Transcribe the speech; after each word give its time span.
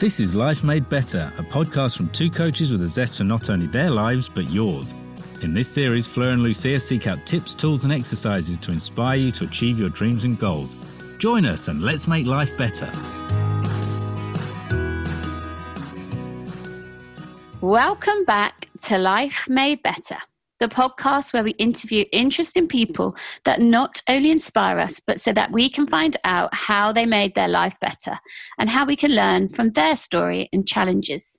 This 0.00 0.18
is 0.18 0.34
Life 0.34 0.64
Made 0.64 0.88
Better, 0.88 1.32
a 1.38 1.42
podcast 1.42 1.96
from 1.96 2.08
two 2.08 2.28
coaches 2.28 2.72
with 2.72 2.82
a 2.82 2.88
zest 2.88 3.18
for 3.18 3.24
not 3.24 3.48
only 3.48 3.68
their 3.68 3.90
lives, 3.90 4.28
but 4.28 4.50
yours. 4.50 4.92
In 5.40 5.54
this 5.54 5.68
series, 5.72 6.04
Fleur 6.04 6.32
and 6.32 6.42
Lucia 6.42 6.80
seek 6.80 7.06
out 7.06 7.24
tips, 7.24 7.54
tools, 7.54 7.84
and 7.84 7.92
exercises 7.92 8.58
to 8.58 8.72
inspire 8.72 9.16
you 9.16 9.30
to 9.30 9.44
achieve 9.44 9.78
your 9.78 9.90
dreams 9.90 10.24
and 10.24 10.36
goals. 10.36 10.76
Join 11.18 11.46
us 11.46 11.68
and 11.68 11.80
let's 11.80 12.08
make 12.08 12.26
life 12.26 12.58
better. 12.58 12.90
Welcome 17.60 18.24
back 18.24 18.68
to 18.86 18.98
Life 18.98 19.48
Made 19.48 19.80
Better, 19.84 20.18
the 20.64 20.74
podcast 20.74 21.34
where 21.34 21.44
we 21.44 21.50
interview 21.52 22.06
interesting 22.10 22.66
people 22.66 23.14
that 23.44 23.60
not 23.60 24.00
only 24.08 24.30
inspire 24.30 24.78
us, 24.78 24.98
but 25.06 25.20
so 25.20 25.30
that 25.30 25.52
we 25.52 25.68
can 25.68 25.86
find 25.86 26.16
out 26.24 26.54
how 26.54 26.90
they 26.90 27.04
made 27.04 27.34
their 27.34 27.48
life 27.48 27.78
better 27.80 28.18
and 28.58 28.70
how 28.70 28.86
we 28.86 28.96
can 28.96 29.14
learn 29.14 29.50
from 29.50 29.70
their 29.72 29.94
story 29.94 30.48
and 30.54 30.66
challenges. 30.66 31.38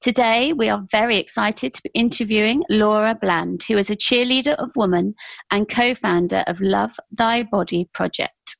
Today, 0.00 0.52
we 0.52 0.68
are 0.68 0.82
very 0.90 1.16
excited 1.18 1.72
to 1.72 1.82
be 1.82 1.90
interviewing 1.94 2.64
Laura 2.68 3.16
Bland, 3.20 3.62
who 3.62 3.78
is 3.78 3.90
a 3.90 3.96
cheerleader 3.96 4.56
of 4.56 4.72
women 4.74 5.14
and 5.52 5.68
co 5.68 5.94
founder 5.94 6.42
of 6.48 6.60
Love 6.60 6.98
Thy 7.12 7.44
Body 7.44 7.88
Project. 7.94 8.56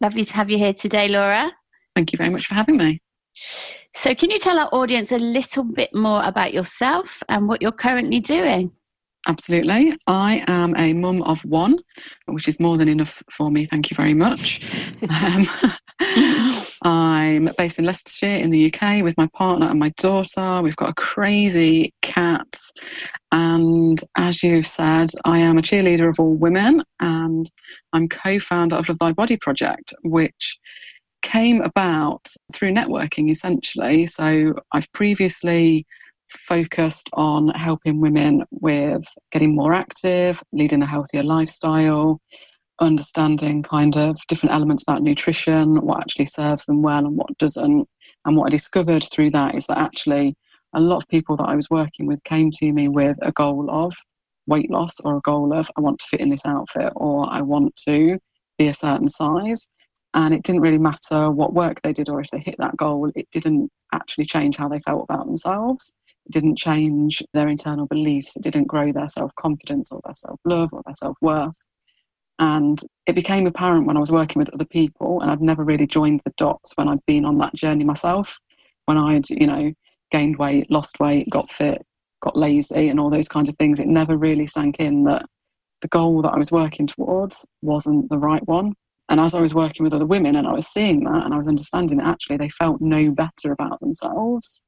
Lovely 0.00 0.24
to 0.24 0.34
have 0.34 0.50
you 0.50 0.58
here 0.58 0.74
today, 0.74 1.06
Laura. 1.06 1.52
Thank 1.94 2.12
you 2.12 2.16
very 2.16 2.30
much 2.30 2.48
for 2.48 2.56
having 2.56 2.78
me. 2.78 3.00
So, 3.94 4.12
can 4.12 4.30
you 4.30 4.40
tell 4.40 4.58
our 4.58 4.68
audience 4.72 5.12
a 5.12 5.18
little 5.18 5.62
bit 5.62 5.94
more 5.94 6.24
about 6.24 6.52
yourself 6.52 7.22
and 7.28 7.46
what 7.46 7.62
you're 7.62 7.70
currently 7.70 8.18
doing? 8.18 8.72
Absolutely. 9.26 9.92
I 10.06 10.44
am 10.46 10.76
a 10.76 10.92
mum 10.92 11.22
of 11.22 11.44
one, 11.44 11.78
which 12.26 12.46
is 12.46 12.60
more 12.60 12.76
than 12.76 12.86
enough 12.86 13.24
for 13.30 13.50
me. 13.50 13.66
Thank 13.66 13.90
you 13.90 13.96
very 13.96 14.14
much. 14.14 14.60
Um, 15.02 15.44
I'm 16.82 17.50
based 17.58 17.80
in 17.80 17.84
Leicestershire 17.84 18.36
in 18.36 18.50
the 18.50 18.72
UK 18.72 19.02
with 19.02 19.16
my 19.16 19.26
partner 19.34 19.66
and 19.66 19.80
my 19.80 19.88
daughter. 19.96 20.62
We've 20.62 20.76
got 20.76 20.90
a 20.90 20.94
crazy 20.94 21.92
cat. 22.02 22.56
And 23.32 23.98
as 24.16 24.44
you've 24.44 24.66
said, 24.66 25.10
I 25.24 25.38
am 25.38 25.58
a 25.58 25.62
cheerleader 25.62 26.08
of 26.08 26.20
all 26.20 26.34
women 26.34 26.84
and 27.00 27.50
I'm 27.92 28.08
co 28.08 28.38
founder 28.38 28.76
of 28.76 28.88
Love 28.88 29.00
Thy 29.00 29.12
Body 29.12 29.36
Project, 29.36 29.92
which 30.04 30.58
came 31.22 31.60
about 31.62 32.28
through 32.52 32.72
networking 32.72 33.28
essentially. 33.28 34.06
So 34.06 34.54
I've 34.70 34.90
previously 34.92 35.84
focused 36.28 37.08
on 37.14 37.48
helping 37.48 38.00
women 38.00 38.42
with 38.50 39.04
getting 39.30 39.54
more 39.54 39.72
active, 39.72 40.42
leading 40.52 40.82
a 40.82 40.86
healthier 40.86 41.22
lifestyle, 41.22 42.20
understanding 42.80 43.62
kind 43.62 43.96
of 43.96 44.18
different 44.28 44.54
elements 44.54 44.82
about 44.82 45.02
nutrition, 45.02 45.76
what 45.84 46.00
actually 46.00 46.26
serves 46.26 46.64
them 46.66 46.82
well 46.82 47.06
and 47.06 47.16
what 47.16 47.36
doesn't. 47.38 47.86
And 48.24 48.36
what 48.36 48.46
I 48.46 48.50
discovered 48.50 49.04
through 49.04 49.30
that 49.30 49.54
is 49.54 49.66
that 49.66 49.78
actually 49.78 50.36
a 50.74 50.80
lot 50.80 50.98
of 50.98 51.08
people 51.08 51.36
that 51.36 51.48
I 51.48 51.56
was 51.56 51.70
working 51.70 52.06
with 52.06 52.22
came 52.24 52.50
to 52.58 52.72
me 52.72 52.88
with 52.88 53.18
a 53.22 53.32
goal 53.32 53.70
of 53.70 53.94
weight 54.46 54.70
loss 54.70 55.00
or 55.00 55.16
a 55.16 55.22
goal 55.22 55.52
of 55.52 55.70
I 55.76 55.80
want 55.80 55.98
to 56.00 56.06
fit 56.06 56.20
in 56.20 56.28
this 56.28 56.46
outfit 56.46 56.92
or 56.96 57.26
I 57.28 57.42
want 57.42 57.74
to 57.88 58.18
be 58.58 58.68
a 58.68 58.74
certain 58.74 59.08
size. 59.08 59.70
And 60.14 60.32
it 60.32 60.42
didn't 60.42 60.62
really 60.62 60.78
matter 60.78 61.30
what 61.30 61.54
work 61.54 61.82
they 61.82 61.92
did 61.92 62.08
or 62.08 62.20
if 62.20 62.30
they 62.30 62.38
hit 62.38 62.56
that 62.58 62.76
goal, 62.76 63.10
it 63.14 63.28
didn't 63.32 63.70
actually 63.92 64.26
change 64.26 64.56
how 64.56 64.68
they 64.68 64.78
felt 64.80 65.04
about 65.08 65.26
themselves. 65.26 65.94
Didn't 66.30 66.58
change 66.58 67.22
their 67.32 67.48
internal 67.48 67.86
beliefs. 67.86 68.36
It 68.36 68.42
didn't 68.42 68.66
grow 68.66 68.92
their 68.92 69.08
self 69.08 69.34
confidence 69.36 69.92
or 69.92 70.00
their 70.04 70.14
self 70.14 70.40
love 70.44 70.70
or 70.72 70.82
their 70.84 70.94
self 70.94 71.16
worth. 71.20 71.56
And 72.38 72.78
it 73.06 73.14
became 73.14 73.46
apparent 73.46 73.86
when 73.86 73.96
I 73.96 74.00
was 74.00 74.12
working 74.12 74.40
with 74.40 74.52
other 74.52 74.66
people, 74.66 75.20
and 75.20 75.30
I'd 75.30 75.40
never 75.40 75.64
really 75.64 75.86
joined 75.86 76.20
the 76.24 76.34
dots 76.36 76.72
when 76.76 76.88
I'd 76.88 77.04
been 77.06 77.24
on 77.24 77.38
that 77.38 77.54
journey 77.54 77.84
myself. 77.84 78.38
When 78.84 78.98
I'd, 78.98 79.28
you 79.30 79.46
know, 79.46 79.72
gained 80.10 80.38
weight, 80.38 80.70
lost 80.70 81.00
weight, 81.00 81.28
got 81.30 81.50
fit, 81.50 81.82
got 82.20 82.36
lazy, 82.36 82.88
and 82.88 83.00
all 83.00 83.10
those 83.10 83.28
kinds 83.28 83.48
of 83.48 83.56
things, 83.56 83.80
it 83.80 83.86
never 83.86 84.16
really 84.16 84.46
sank 84.46 84.76
in 84.78 85.04
that 85.04 85.26
the 85.80 85.88
goal 85.88 86.22
that 86.22 86.32
I 86.32 86.38
was 86.38 86.52
working 86.52 86.86
towards 86.86 87.46
wasn't 87.62 88.08
the 88.10 88.18
right 88.18 88.46
one. 88.46 88.74
And 89.08 89.20
as 89.20 89.34
I 89.34 89.40
was 89.40 89.54
working 89.54 89.84
with 89.84 89.94
other 89.94 90.06
women 90.06 90.36
and 90.36 90.46
I 90.46 90.52
was 90.52 90.66
seeing 90.66 91.04
that 91.04 91.24
and 91.24 91.32
I 91.32 91.38
was 91.38 91.48
understanding 91.48 91.98
that 91.98 92.08
actually 92.08 92.38
they 92.38 92.48
felt 92.48 92.80
no 92.80 93.12
better 93.12 93.52
about 93.52 93.80
themselves, 93.80 94.64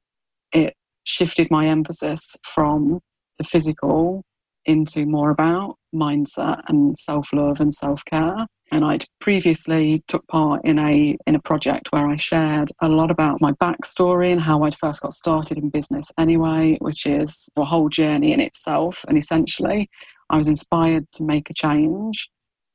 it 0.53 0.75
shifted 1.03 1.47
my 1.49 1.67
emphasis 1.67 2.35
from 2.43 2.99
the 3.37 3.43
physical 3.43 4.23
into 4.65 5.05
more 5.05 5.31
about 5.31 5.75
mindset 5.93 6.61
and 6.67 6.97
self-love 6.97 7.59
and 7.59 7.73
self-care. 7.73 8.45
And 8.71 8.85
I'd 8.85 9.05
previously 9.19 10.03
took 10.07 10.27
part 10.27 10.63
in 10.63 10.77
a 10.77 11.17
in 11.25 11.33
a 11.33 11.41
project 11.41 11.91
where 11.91 12.05
I 12.05 12.17
shared 12.17 12.69
a 12.79 12.87
lot 12.87 13.09
about 13.09 13.41
my 13.41 13.51
backstory 13.53 14.31
and 14.31 14.39
how 14.39 14.61
I'd 14.61 14.75
first 14.75 15.01
got 15.01 15.13
started 15.13 15.57
in 15.57 15.69
business 15.69 16.11
anyway 16.19 16.77
which 16.79 17.07
is 17.07 17.49
a 17.57 17.63
whole 17.63 17.89
journey 17.89 18.31
in 18.31 18.39
itself. 18.39 19.03
And 19.07 19.17
essentially 19.17 19.89
I 20.29 20.37
was 20.37 20.47
inspired 20.47 21.05
to 21.13 21.23
make 21.23 21.49
a 21.49 21.55
change 21.55 22.29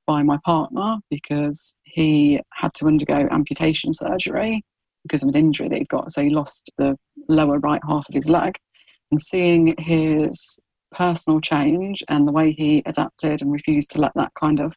by 0.06 0.24
my 0.24 0.38
partner 0.44 0.96
because 1.10 1.78
he 1.84 2.40
had 2.52 2.74
to 2.74 2.86
undergo 2.86 3.28
amputation 3.30 3.92
surgery 3.92 4.62
because 5.04 5.22
of 5.22 5.28
an 5.28 5.36
injury 5.36 5.68
that 5.68 5.78
he'd 5.78 5.88
got. 5.88 6.10
So 6.10 6.22
he 6.22 6.30
lost 6.30 6.72
the 6.76 6.96
lower 7.28 7.58
right 7.58 7.80
half 7.86 8.08
of 8.08 8.14
his 8.14 8.28
leg. 8.28 8.56
And 9.10 9.20
seeing 9.20 9.74
his 9.78 10.60
personal 10.92 11.40
change 11.40 12.02
and 12.08 12.26
the 12.26 12.32
way 12.32 12.52
he 12.52 12.82
adapted 12.86 13.42
and 13.42 13.52
refused 13.52 13.90
to 13.92 14.00
let 14.00 14.12
that 14.14 14.32
kind 14.34 14.60
of 14.60 14.74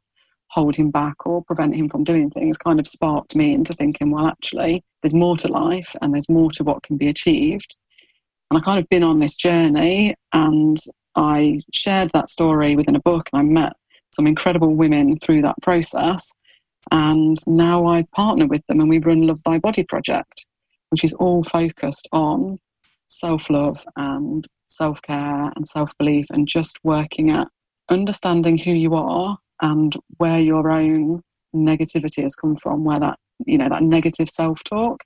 hold 0.49 0.75
him 0.75 0.89
back 0.89 1.25
or 1.25 1.43
prevent 1.43 1.75
him 1.75 1.89
from 1.89 2.03
doing 2.03 2.29
things 2.29 2.57
kind 2.57 2.79
of 2.79 2.87
sparked 2.87 3.35
me 3.35 3.53
into 3.53 3.73
thinking, 3.73 4.11
well, 4.11 4.27
actually, 4.27 4.83
there's 5.01 5.13
more 5.13 5.37
to 5.37 5.47
life 5.47 5.95
and 6.01 6.13
there's 6.13 6.29
more 6.29 6.51
to 6.51 6.63
what 6.63 6.83
can 6.83 6.97
be 6.97 7.07
achieved. 7.07 7.77
And 8.49 8.57
I 8.57 8.61
kind 8.61 8.79
of 8.79 8.87
been 8.89 9.03
on 9.03 9.19
this 9.19 9.35
journey 9.35 10.15
and 10.33 10.77
I 11.15 11.59
shared 11.73 12.11
that 12.13 12.29
story 12.29 12.75
within 12.75 12.95
a 12.95 13.01
book 13.01 13.29
and 13.33 13.39
I 13.39 13.43
met 13.43 13.73
some 14.13 14.27
incredible 14.27 14.75
women 14.75 15.17
through 15.17 15.41
that 15.41 15.55
process. 15.61 16.37
And 16.91 17.37
now 17.47 17.85
I 17.85 18.03
partner 18.15 18.47
with 18.47 18.65
them 18.67 18.79
and 18.79 18.89
we 18.89 18.99
run 18.99 19.21
Love 19.21 19.43
Thy 19.43 19.57
Body 19.57 19.83
Project, 19.83 20.47
which 20.89 21.03
is 21.03 21.13
all 21.13 21.41
focused 21.43 22.07
on 22.11 22.57
self 23.07 23.49
love 23.49 23.83
and 23.95 24.45
self 24.67 25.01
care 25.01 25.51
and 25.55 25.67
self 25.67 25.91
belief 25.97 26.25
and 26.29 26.47
just 26.47 26.79
working 26.83 27.31
at 27.31 27.47
understanding 27.89 28.57
who 28.57 28.71
you 28.71 28.93
are 28.93 29.37
and 29.61 29.95
where 30.17 30.39
your 30.39 30.69
own 30.69 31.21
negativity 31.55 32.21
has 32.21 32.35
come 32.35 32.55
from, 32.55 32.83
where 32.83 32.99
that, 32.99 33.17
you 33.45 33.57
know, 33.57 33.69
that 33.69 33.83
negative 33.83 34.29
self 34.29 34.63
talk, 34.63 35.03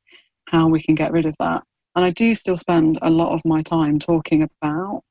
how 0.50 0.68
we 0.68 0.82
can 0.82 0.96
get 0.96 1.12
rid 1.12 1.26
of 1.26 1.36
that. 1.40 1.64
And 1.96 2.06
I 2.06 2.12
do 2.12 2.34
still 2.36 2.58
spend 2.58 3.00
a 3.02 3.10
lot 3.10 3.34
of 3.34 3.42
my 3.46 3.62
time 3.62 4.00
talking 4.00 4.44
about 4.44 5.02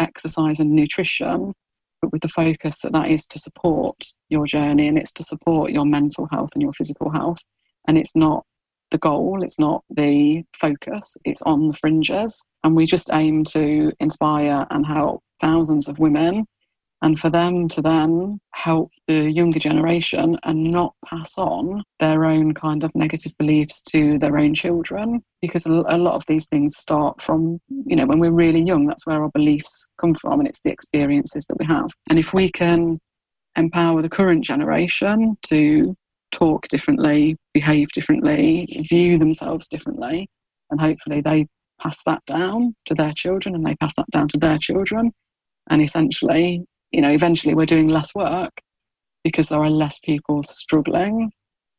exercise 0.00 0.60
and 0.60 0.70
nutrition 0.70 1.52
but 2.00 2.12
with 2.12 2.22
the 2.22 2.28
focus 2.28 2.80
that 2.80 2.92
that 2.92 3.10
is 3.10 3.26
to 3.26 3.38
support 3.38 3.96
your 4.28 4.46
journey 4.46 4.88
and 4.88 4.98
it's 4.98 5.12
to 5.12 5.22
support 5.22 5.72
your 5.72 5.84
mental 5.84 6.26
health 6.30 6.50
and 6.54 6.62
your 6.62 6.72
physical 6.72 7.10
health. 7.10 7.38
And 7.86 7.98
it's 7.98 8.14
not 8.14 8.44
the 8.90 8.98
goal, 8.98 9.42
it's 9.42 9.58
not 9.58 9.82
the 9.90 10.44
focus, 10.54 11.16
it's 11.24 11.42
on 11.42 11.68
the 11.68 11.74
fringes. 11.74 12.46
And 12.64 12.76
we 12.76 12.86
just 12.86 13.10
aim 13.12 13.44
to 13.44 13.92
inspire 14.00 14.66
and 14.70 14.86
help 14.86 15.22
thousands 15.40 15.88
of 15.88 15.98
women 15.98 16.46
and 17.02 17.18
for 17.18 17.30
them 17.30 17.68
to 17.68 17.80
then 17.80 18.40
help 18.54 18.90
the 19.06 19.30
younger 19.30 19.58
generation 19.58 20.36
and 20.44 20.72
not 20.72 20.94
pass 21.04 21.38
on 21.38 21.82
their 22.00 22.24
own 22.24 22.54
kind 22.54 22.82
of 22.82 22.94
negative 22.94 23.32
beliefs 23.38 23.82
to 23.82 24.18
their 24.18 24.36
own 24.36 24.54
children 24.54 25.22
because 25.40 25.64
a 25.66 25.70
lot 25.70 26.14
of 26.14 26.24
these 26.26 26.46
things 26.46 26.76
start 26.76 27.20
from 27.20 27.60
you 27.86 27.94
know 27.94 28.06
when 28.06 28.18
we're 28.18 28.32
really 28.32 28.62
young 28.62 28.86
that's 28.86 29.06
where 29.06 29.22
our 29.22 29.30
beliefs 29.30 29.90
come 29.98 30.14
from 30.14 30.40
and 30.40 30.48
it's 30.48 30.62
the 30.62 30.72
experiences 30.72 31.44
that 31.46 31.58
we 31.58 31.66
have. 31.66 31.88
And 32.10 32.18
if 32.18 32.34
we 32.34 32.50
can 32.50 32.98
empower 33.56 34.02
the 34.02 34.08
current 34.08 34.44
generation 34.44 35.36
to 35.42 35.94
talk 36.30 36.68
differently 36.68 37.36
behave 37.54 37.88
differently 37.94 38.66
view 38.90 39.16
themselves 39.18 39.66
differently 39.66 40.28
and 40.70 40.80
hopefully 40.80 41.20
they 41.20 41.46
pass 41.80 42.02
that 42.04 42.20
down 42.26 42.74
to 42.84 42.94
their 42.94 43.12
children 43.14 43.54
and 43.54 43.64
they 43.64 43.74
pass 43.76 43.94
that 43.94 44.06
down 44.12 44.28
to 44.28 44.36
their 44.36 44.58
children 44.58 45.10
and 45.70 45.80
essentially 45.80 46.64
you 46.90 47.00
know, 47.00 47.10
eventually 47.10 47.54
we're 47.54 47.66
doing 47.66 47.88
less 47.88 48.14
work 48.14 48.60
because 49.24 49.48
there 49.48 49.62
are 49.62 49.70
less 49.70 49.98
people 49.98 50.42
struggling 50.42 51.30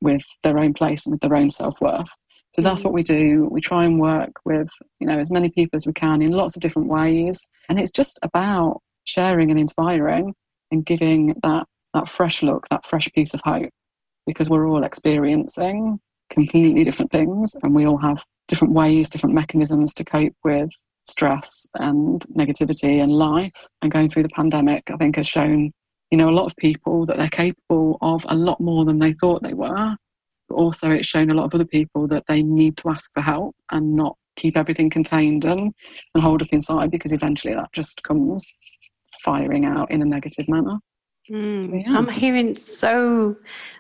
with 0.02 0.24
their 0.44 0.60
own 0.60 0.74
place 0.74 1.06
and 1.06 1.14
with 1.14 1.22
their 1.22 1.36
own 1.36 1.52
self 1.52 1.80
worth. 1.82 2.10
So 2.52 2.62
that's 2.62 2.82
mm. 2.82 2.86
what 2.86 2.94
we 2.94 3.04
do. 3.04 3.48
We 3.52 3.62
try 3.62 3.86
and 3.86 4.00
work 4.00 4.32
with, 4.46 4.70
you 5.00 5.08
know, 5.08 5.18
as 5.18 5.32
many 5.32 5.50
people 5.50 5.76
as 5.76 5.86
we 5.86 5.94
can 5.94 6.22
in 6.22 6.32
lots 6.32 6.56
of 6.56 6.62
different 6.62 6.90
ways. 6.90 7.50
And 7.68 7.80
it's 7.80 7.92
just 7.92 8.20
about 8.24 8.82
sharing 9.06 9.50
and 9.52 9.60
inspiring 9.60 10.34
and 10.72 10.86
giving 10.86 11.36
that, 11.44 11.68
that 11.94 12.08
fresh 12.08 12.44
look, 12.44 12.68
that 12.70 12.86
fresh 12.86 13.08
piece 13.14 13.34
of 13.34 13.42
hope, 13.42 13.70
because 14.26 14.50
we're 14.50 14.68
all 14.68 14.84
experiencing 14.84 16.00
completely 16.30 16.84
different 16.84 17.12
things 17.12 17.56
and 17.64 17.74
we 17.74 17.88
all 17.88 17.98
have 17.98 18.24
different 18.48 18.74
ways, 18.74 19.10
different 19.10 19.36
mechanisms 19.36 19.94
to 19.96 20.04
cope 20.04 20.34
with 20.44 20.70
stress 21.10 21.68
and 21.76 22.22
negativity 22.36 23.02
and 23.02 23.12
life. 23.12 23.68
And 23.82 23.92
going 23.92 24.10
through 24.10 24.24
the 24.24 24.30
pandemic, 24.30 24.90
I 24.92 24.98
think, 24.98 25.16
has 25.18 25.28
shown, 25.28 25.72
you 26.12 26.18
know, 26.18 26.30
a 26.30 26.32
lot 26.32 26.46
of 26.46 26.56
people 26.58 27.06
that 27.06 27.18
they're 27.18 27.28
capable 27.28 27.98
of 28.02 28.26
a 28.30 28.36
lot 28.36 28.62
more 28.62 28.86
than 28.86 29.00
they 29.00 29.14
thought 29.14 29.44
they 29.44 29.54
were. 29.54 29.96
But 30.48 30.56
also, 30.56 30.92
it's 30.92 31.08
shown 31.08 31.30
a 31.30 31.34
lot 31.34 31.46
of 31.46 31.54
other 31.54 31.66
people 31.66 32.08
that 32.08 32.26
they 32.28 32.42
need 32.42 32.78
to 32.78 32.90
ask 32.90 33.14
for 33.14 33.22
help 33.22 33.56
and 33.72 33.96
not 33.96 34.16
keep 34.36 34.56
everything 34.56 34.90
contained 34.90 35.46
and, 35.46 35.74
and 36.14 36.24
hold 36.24 36.42
up 36.42 36.48
inside 36.52 36.90
because 36.92 37.12
eventually 37.12 37.54
that 37.54 37.72
just 37.74 38.02
comes 38.04 38.44
firing 39.24 39.66
out 39.66 39.92
in 39.92 40.02
a 40.02 40.06
negative 40.06 40.48
manner. 40.48 40.80
Mm, 41.30 41.84
yeah. 41.86 41.96
I'm 41.96 42.08
hearing 42.08 42.56
so 42.56 43.36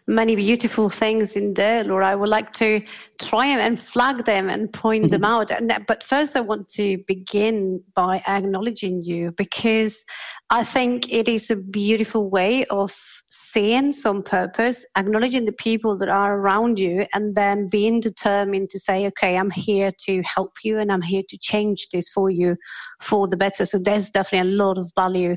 many 0.05 0.35
beautiful 0.35 0.89
things 0.89 1.35
in 1.35 1.53
there, 1.55 1.83
Laura. 1.83 2.09
I 2.09 2.15
would 2.15 2.29
like 2.29 2.53
to 2.53 2.81
try 3.19 3.45
and 3.45 3.79
flag 3.79 4.25
them 4.25 4.49
and 4.49 4.71
point 4.71 5.05
mm-hmm. 5.05 5.11
them 5.11 5.23
out. 5.23 5.51
And 5.51 5.73
but 5.87 6.03
first, 6.03 6.35
I 6.35 6.41
want 6.41 6.67
to 6.69 6.97
begin 7.07 7.81
by 7.95 8.21
acknowledging 8.27 9.01
you 9.01 9.31
because 9.31 10.03
I 10.51 10.63
think 10.63 11.11
it 11.11 11.27
is 11.27 11.49
a 11.49 11.55
beautiful 11.55 12.29
way 12.29 12.65
of 12.65 12.95
seeing 13.31 13.91
some 13.91 14.23
purpose, 14.23 14.85
acknowledging 14.97 15.45
the 15.45 15.51
people 15.51 15.95
that 15.99 16.09
are 16.09 16.37
around 16.37 16.79
you, 16.79 17.05
and 17.13 17.35
then 17.35 17.69
being 17.69 17.99
determined 17.99 18.69
to 18.71 18.79
say, 18.79 19.07
"Okay, 19.07 19.37
I'm 19.37 19.51
here 19.51 19.91
to 20.05 20.21
help 20.23 20.53
you, 20.63 20.79
and 20.79 20.91
I'm 20.91 21.03
here 21.03 21.23
to 21.29 21.37
change 21.37 21.89
this 21.89 22.09
for 22.09 22.29
you 22.29 22.57
for 22.99 23.27
the 23.27 23.37
better." 23.37 23.65
So 23.65 23.77
there's 23.77 24.09
definitely 24.09 24.51
a 24.51 24.55
lot 24.55 24.77
of 24.77 24.91
value 24.95 25.35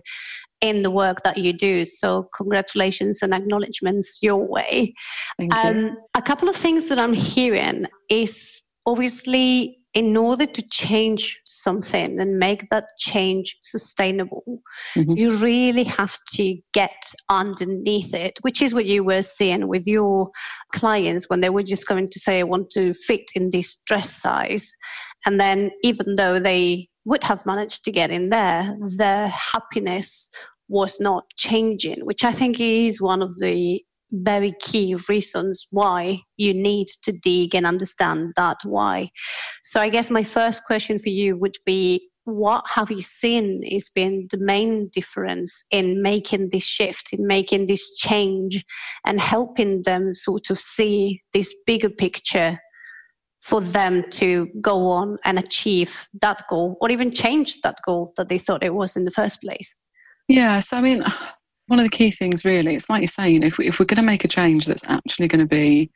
in 0.62 0.82
the 0.82 0.90
work 0.90 1.22
that 1.24 1.36
you 1.36 1.52
do. 1.52 1.84
So, 1.84 2.28
congratulations 2.34 3.20
and 3.20 3.34
acknowledgements 3.34 4.18
your 4.22 4.46
way. 4.46 4.94
Um, 5.52 5.96
a 6.14 6.22
couple 6.22 6.48
of 6.48 6.56
things 6.56 6.88
that 6.88 6.98
I'm 6.98 7.12
hearing 7.12 7.86
is 8.08 8.62
obviously 8.86 9.78
in 9.94 10.16
order 10.16 10.46
to 10.46 10.62
change 10.70 11.38
something 11.44 12.18
and 12.18 12.38
make 12.38 12.70
that 12.70 12.86
change 12.98 13.56
sustainable, 13.60 14.62
mm-hmm. 14.96 15.12
you 15.12 15.36
really 15.38 15.84
have 15.84 16.18
to 16.32 16.56
get 16.72 17.12
underneath 17.28 18.14
it, 18.14 18.38
which 18.40 18.62
is 18.62 18.72
what 18.72 18.86
you 18.86 19.04
were 19.04 19.20
seeing 19.20 19.68
with 19.68 19.86
your 19.86 20.30
clients 20.74 21.28
when 21.28 21.40
they 21.40 21.50
were 21.50 21.62
just 21.62 21.86
going 21.86 22.06
to 22.06 22.18
say, 22.18 22.40
I 22.40 22.44
want 22.44 22.70
to 22.70 22.94
fit 22.94 23.30
in 23.34 23.50
this 23.50 23.76
dress 23.86 24.10
size. 24.10 24.74
And 25.26 25.38
then, 25.38 25.70
even 25.82 26.16
though 26.16 26.40
they 26.40 26.88
would 27.04 27.24
have 27.24 27.44
managed 27.44 27.84
to 27.84 27.92
get 27.92 28.10
in 28.10 28.30
there, 28.30 28.76
their 28.96 29.28
happiness 29.28 30.30
was 30.68 30.98
not 31.00 31.24
changing, 31.36 32.04
which 32.04 32.24
I 32.24 32.32
think 32.32 32.60
is 32.60 33.00
one 33.00 33.22
of 33.22 33.38
the 33.38 33.82
very 34.12 34.54
key 34.60 34.96
reasons 35.08 35.66
why 35.70 36.20
you 36.36 36.52
need 36.52 36.86
to 37.02 37.12
dig 37.12 37.54
and 37.54 37.66
understand 37.66 38.32
that 38.36 38.58
why. 38.64 39.10
So 39.64 39.80
I 39.80 39.88
guess 39.88 40.10
my 40.10 40.22
first 40.22 40.64
question 40.64 40.98
for 40.98 41.08
you 41.08 41.36
would 41.38 41.56
be 41.64 42.10
what 42.24 42.64
have 42.70 42.90
you 42.90 43.02
seen 43.02 43.64
is 43.64 43.88
been 43.88 44.28
the 44.30 44.38
main 44.38 44.88
difference 44.92 45.64
in 45.70 46.02
making 46.02 46.50
this 46.50 46.64
shift, 46.64 47.08
in 47.12 47.26
making 47.26 47.66
this 47.66 47.96
change 47.96 48.64
and 49.04 49.20
helping 49.20 49.82
them 49.82 50.14
sort 50.14 50.50
of 50.50 50.60
see 50.60 51.20
this 51.32 51.52
bigger 51.66 51.90
picture 51.90 52.60
for 53.40 53.60
them 53.60 54.04
to 54.10 54.46
go 54.60 54.86
on 54.86 55.18
and 55.24 55.36
achieve 55.36 56.08
that 56.20 56.42
goal 56.48 56.76
or 56.80 56.90
even 56.90 57.10
change 57.10 57.60
that 57.62 57.78
goal 57.84 58.12
that 58.16 58.28
they 58.28 58.38
thought 58.38 58.62
it 58.62 58.74
was 58.74 58.94
in 58.94 59.04
the 59.04 59.10
first 59.10 59.40
place? 59.40 59.74
Yeah, 60.28 60.60
so 60.60 60.76
I 60.76 60.82
mean, 60.82 61.04
one 61.66 61.78
of 61.78 61.84
the 61.84 61.90
key 61.90 62.10
things 62.10 62.44
really, 62.44 62.74
it's 62.74 62.90
like 62.90 63.00
you're 63.00 63.08
saying, 63.08 63.42
if, 63.42 63.58
we, 63.58 63.66
if 63.68 63.78
we're 63.78 63.86
going 63.86 64.00
to 64.00 64.06
make 64.06 64.24
a 64.24 64.28
change 64.28 64.66
that's 64.66 64.88
actually 64.88 65.28
going 65.28 65.40
to 65.40 65.46
be 65.46 65.90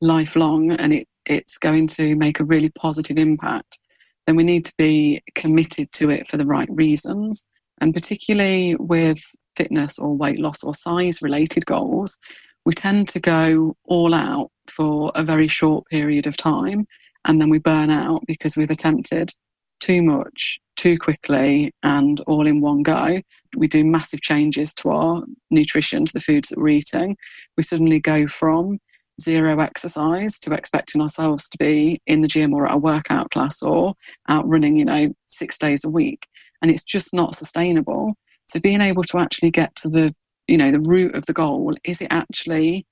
lifelong 0.00 0.72
and 0.72 0.92
it, 0.92 1.08
it's 1.26 1.58
going 1.58 1.86
to 1.86 2.16
make 2.16 2.40
a 2.40 2.44
really 2.44 2.70
positive 2.70 3.18
impact, 3.18 3.80
then 4.26 4.36
we 4.36 4.42
need 4.42 4.64
to 4.64 4.74
be 4.78 5.22
committed 5.34 5.92
to 5.92 6.10
it 6.10 6.26
for 6.26 6.36
the 6.36 6.46
right 6.46 6.68
reasons. 6.70 7.46
And 7.80 7.94
particularly 7.94 8.76
with 8.76 9.22
fitness 9.56 9.98
or 9.98 10.16
weight 10.16 10.38
loss 10.38 10.64
or 10.64 10.74
size 10.74 11.22
related 11.22 11.66
goals, 11.66 12.18
we 12.64 12.72
tend 12.72 13.08
to 13.08 13.20
go 13.20 13.76
all 13.84 14.14
out 14.14 14.50
for 14.68 15.10
a 15.14 15.22
very 15.22 15.48
short 15.48 15.86
period 15.86 16.26
of 16.26 16.36
time 16.36 16.86
and 17.24 17.40
then 17.40 17.50
we 17.50 17.58
burn 17.58 17.90
out 17.90 18.24
because 18.26 18.56
we've 18.56 18.70
attempted 18.70 19.32
too 19.80 20.02
much 20.02 20.60
too 20.80 20.96
quickly 20.96 21.70
and 21.82 22.20
all 22.26 22.46
in 22.46 22.62
one 22.62 22.82
go. 22.82 23.20
We 23.54 23.68
do 23.68 23.84
massive 23.84 24.22
changes 24.22 24.72
to 24.74 24.88
our 24.88 25.24
nutrition, 25.50 26.06
to 26.06 26.12
the 26.12 26.20
foods 26.20 26.48
that 26.48 26.58
we're 26.58 26.68
eating. 26.68 27.18
We 27.56 27.62
suddenly 27.62 28.00
go 28.00 28.26
from 28.26 28.78
zero 29.20 29.60
exercise 29.60 30.38
to 30.38 30.54
expecting 30.54 31.02
ourselves 31.02 31.50
to 31.50 31.58
be 31.58 32.00
in 32.06 32.22
the 32.22 32.28
gym 32.28 32.54
or 32.54 32.66
at 32.66 32.74
a 32.74 32.78
workout 32.78 33.30
class 33.30 33.62
or 33.62 33.92
out 34.30 34.48
running, 34.48 34.78
you 34.78 34.86
know, 34.86 35.12
six 35.26 35.58
days 35.58 35.84
a 35.84 35.90
week. 35.90 36.26
And 36.62 36.70
it's 36.70 36.82
just 36.82 37.12
not 37.12 37.34
sustainable. 37.34 38.14
So 38.46 38.58
being 38.58 38.80
able 38.80 39.02
to 39.04 39.18
actually 39.18 39.50
get 39.50 39.76
to 39.76 39.88
the, 39.90 40.14
you 40.48 40.56
know, 40.56 40.70
the 40.70 40.80
root 40.88 41.14
of 41.14 41.26
the 41.26 41.34
goal, 41.34 41.74
is 41.84 42.00
it 42.00 42.08
actually 42.10 42.86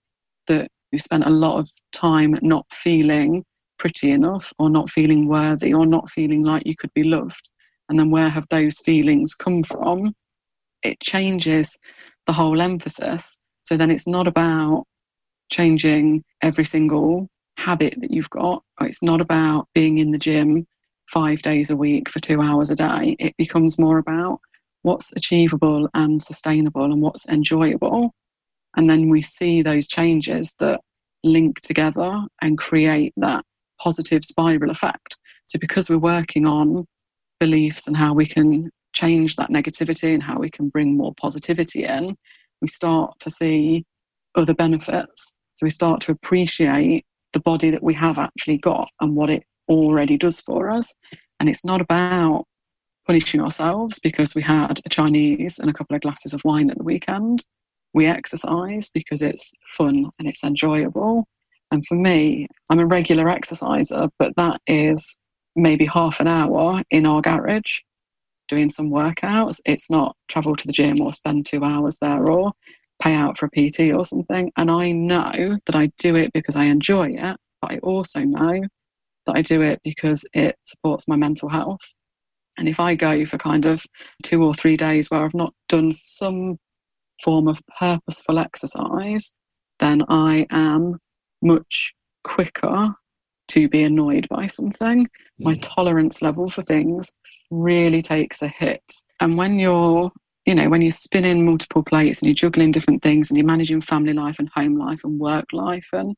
that 0.46 0.68
you 0.92 0.98
spent 0.98 1.24
a 1.24 1.30
lot 1.30 1.58
of 1.58 1.70
time 1.92 2.38
not 2.42 2.66
feeling 2.70 3.44
pretty 3.78 4.10
enough 4.10 4.52
or 4.58 4.68
not 4.68 4.90
feeling 4.90 5.28
worthy 5.28 5.72
or 5.72 5.86
not 5.86 6.10
feeling 6.10 6.42
like 6.42 6.66
you 6.66 6.76
could 6.76 6.92
be 6.94 7.02
loved? 7.04 7.50
and 7.88 7.98
then 7.98 8.10
where 8.10 8.28
have 8.28 8.46
those 8.50 8.78
feelings 8.78 9.34
come 9.34 9.62
from, 9.62 10.14
it 10.82 11.00
changes 11.00 11.78
the 12.26 12.32
whole 12.32 12.60
emphasis. 12.60 13.40
So 13.62 13.76
then 13.76 13.90
it's 13.90 14.06
not 14.06 14.28
about 14.28 14.84
changing 15.50 16.22
every 16.42 16.64
single 16.64 17.28
habit 17.56 17.94
that 18.00 18.10
you've 18.10 18.30
got. 18.30 18.62
It's 18.80 19.02
not 19.02 19.20
about 19.20 19.68
being 19.74 19.98
in 19.98 20.10
the 20.10 20.18
gym 20.18 20.66
five 21.06 21.40
days 21.42 21.70
a 21.70 21.76
week 21.76 22.08
for 22.08 22.20
two 22.20 22.40
hours 22.40 22.70
a 22.70 22.76
day. 22.76 23.16
It 23.18 23.34
becomes 23.38 23.78
more 23.78 23.98
about 23.98 24.40
what's 24.82 25.12
achievable 25.16 25.88
and 25.94 26.22
sustainable 26.22 26.84
and 26.84 27.00
what's 27.00 27.28
enjoyable. 27.28 28.12
And 28.76 28.88
then 28.88 29.08
we 29.08 29.22
see 29.22 29.62
those 29.62 29.88
changes 29.88 30.54
that 30.60 30.80
link 31.24 31.60
together 31.62 32.20
and 32.42 32.58
create 32.58 33.12
that 33.16 33.44
positive 33.80 34.22
spiral 34.22 34.70
effect. 34.70 35.18
So 35.46 35.58
because 35.58 35.88
we're 35.88 35.98
working 35.98 36.46
on 36.46 36.86
beliefs 37.40 37.86
and 37.86 37.96
how 37.96 38.14
we 38.14 38.26
can 38.26 38.70
change 38.94 39.36
that 39.36 39.50
negativity 39.50 40.12
and 40.14 40.22
how 40.22 40.38
we 40.38 40.50
can 40.50 40.68
bring 40.68 40.96
more 40.96 41.14
positivity 41.20 41.84
in, 41.84 42.16
we 42.60 42.68
start 42.68 43.18
to 43.20 43.30
see 43.30 43.84
other 44.34 44.54
benefits. 44.54 45.36
So 45.54 45.64
we 45.64 45.70
start 45.70 46.00
to 46.02 46.12
appreciate 46.12 47.04
the 47.32 47.40
body 47.40 47.70
that 47.70 47.82
we 47.82 47.94
have 47.94 48.18
actually 48.18 48.58
got 48.58 48.88
and 49.00 49.16
what 49.16 49.30
it 49.30 49.44
already 49.68 50.16
does 50.16 50.40
for 50.40 50.70
us. 50.70 50.96
And 51.40 51.48
it's 51.48 51.64
not 51.64 51.80
about 51.80 52.44
punishing 53.06 53.40
ourselves 53.40 53.98
because 53.98 54.34
we 54.34 54.42
had 54.42 54.80
a 54.84 54.88
Chinese 54.88 55.58
and 55.58 55.70
a 55.70 55.72
couple 55.72 55.96
of 55.96 56.02
glasses 56.02 56.32
of 56.32 56.44
wine 56.44 56.70
at 56.70 56.78
the 56.78 56.84
weekend. 56.84 57.44
We 57.94 58.06
exercise 58.06 58.90
because 58.92 59.22
it's 59.22 59.52
fun 59.76 60.10
and 60.18 60.28
it's 60.28 60.44
enjoyable. 60.44 61.26
And 61.70 61.84
for 61.86 61.96
me, 61.96 62.46
I'm 62.70 62.80
a 62.80 62.86
regular 62.86 63.28
exerciser, 63.28 64.08
but 64.18 64.34
that 64.36 64.60
is 64.66 65.20
maybe 65.54 65.84
half 65.84 66.20
an 66.20 66.28
hour 66.28 66.82
in 66.90 67.04
our 67.04 67.20
garage 67.20 67.80
doing 68.48 68.70
some 68.70 68.90
workouts. 68.90 69.60
It's 69.66 69.90
not 69.90 70.16
travel 70.28 70.56
to 70.56 70.66
the 70.66 70.72
gym 70.72 71.00
or 71.00 71.12
spend 71.12 71.46
two 71.46 71.62
hours 71.62 71.98
there 72.00 72.24
or 72.30 72.52
pay 73.00 73.14
out 73.14 73.36
for 73.38 73.46
a 73.46 73.50
PT 73.50 73.92
or 73.92 74.04
something. 74.04 74.50
And 74.56 74.70
I 74.70 74.92
know 74.92 75.56
that 75.66 75.74
I 75.74 75.90
do 75.98 76.16
it 76.16 76.32
because 76.32 76.56
I 76.56 76.64
enjoy 76.64 77.10
it, 77.10 77.36
but 77.60 77.72
I 77.72 77.78
also 77.78 78.20
know 78.20 78.62
that 79.26 79.36
I 79.36 79.42
do 79.42 79.62
it 79.62 79.80
because 79.84 80.24
it 80.32 80.56
supports 80.62 81.06
my 81.06 81.16
mental 81.16 81.48
health. 81.48 81.94
And 82.58 82.68
if 82.68 82.80
I 82.80 82.94
go 82.94 83.24
for 83.24 83.38
kind 83.38 83.66
of 83.66 83.84
two 84.22 84.42
or 84.42 84.54
three 84.54 84.76
days 84.76 85.10
where 85.10 85.24
I've 85.24 85.34
not 85.34 85.52
done 85.68 85.92
some 85.92 86.56
form 87.22 87.46
of 87.46 87.60
purposeful 87.78 88.38
exercise, 88.38 89.36
then 89.78 90.02
I 90.08 90.46
am 90.50 90.98
much 91.42 91.94
quicker 92.24 92.94
to 93.48 93.68
be 93.68 93.82
annoyed 93.82 94.28
by 94.28 94.46
something. 94.46 95.08
My 95.38 95.54
hmm. 95.54 95.60
tolerance 95.60 96.22
level 96.22 96.50
for 96.50 96.62
things 96.62 97.14
really 97.50 98.02
takes 98.02 98.42
a 98.42 98.48
hit. 98.48 98.82
And 99.20 99.36
when 99.36 99.58
you're, 99.58 100.10
you 100.46 100.54
know, 100.54 100.68
when 100.68 100.82
you're 100.82 100.90
spinning 100.90 101.44
multiple 101.44 101.82
plates 101.82 102.20
and 102.20 102.26
you're 102.26 102.34
juggling 102.34 102.70
different 102.70 103.02
things 103.02 103.30
and 103.30 103.36
you're 103.36 103.46
managing 103.46 103.80
family 103.80 104.12
life 104.12 104.38
and 104.38 104.50
home 104.54 104.76
life 104.76 105.00
and 105.04 105.18
work 105.18 105.46
life 105.52 105.88
and 105.92 106.14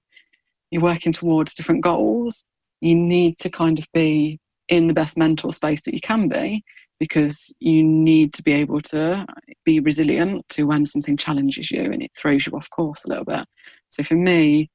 you're 0.70 0.82
working 0.82 1.12
towards 1.12 1.54
different 1.54 1.82
goals, 1.82 2.46
you 2.80 2.94
need 2.94 3.38
to 3.38 3.50
kind 3.50 3.78
of 3.78 3.86
be 3.92 4.38
in 4.68 4.86
the 4.86 4.94
best 4.94 5.18
mental 5.18 5.52
space 5.52 5.82
that 5.82 5.94
you 5.94 6.00
can 6.00 6.28
be 6.28 6.62
because 6.98 7.54
you 7.60 7.82
need 7.82 8.32
to 8.34 8.42
be 8.42 8.52
able 8.52 8.80
to 8.80 9.26
be 9.64 9.80
resilient 9.80 10.46
to 10.50 10.64
when 10.64 10.84
something 10.84 11.16
challenges 11.16 11.70
you 11.70 11.80
and 11.80 12.02
it 12.02 12.10
throws 12.14 12.46
you 12.46 12.52
off 12.52 12.68
course 12.70 13.04
a 13.04 13.08
little 13.08 13.24
bit. 13.24 13.46
So 13.88 14.02
for 14.02 14.14
me, 14.14 14.70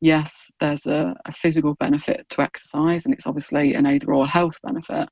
yes, 0.00 0.50
there's 0.60 0.86
a, 0.86 1.16
a 1.26 1.32
physical 1.32 1.74
benefit 1.74 2.26
to 2.30 2.42
exercise, 2.42 3.04
and 3.04 3.14
it's 3.14 3.26
obviously 3.26 3.74
an 3.74 3.86
overall 3.86 4.24
health 4.24 4.58
benefit, 4.62 5.08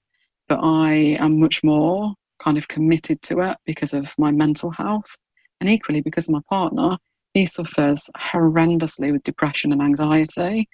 but 0.48 0.60
I 0.62 1.16
am 1.20 1.40
much 1.40 1.62
more 1.62 2.14
kind 2.38 2.56
of 2.56 2.68
committed 2.68 3.20
to 3.22 3.40
it 3.40 3.56
because 3.66 3.92
of 3.92 4.14
my 4.18 4.30
mental 4.30 4.70
health, 4.70 5.16
and 5.60 5.68
equally 5.68 6.00
because 6.00 6.28
of 6.28 6.34
my 6.34 6.40
partner. 6.48 6.98
He 7.34 7.44
suffers 7.46 8.08
horrendously 8.16 9.12
with 9.12 9.22
depression 9.22 9.70
and 9.70 9.82
anxiety, 9.82 10.68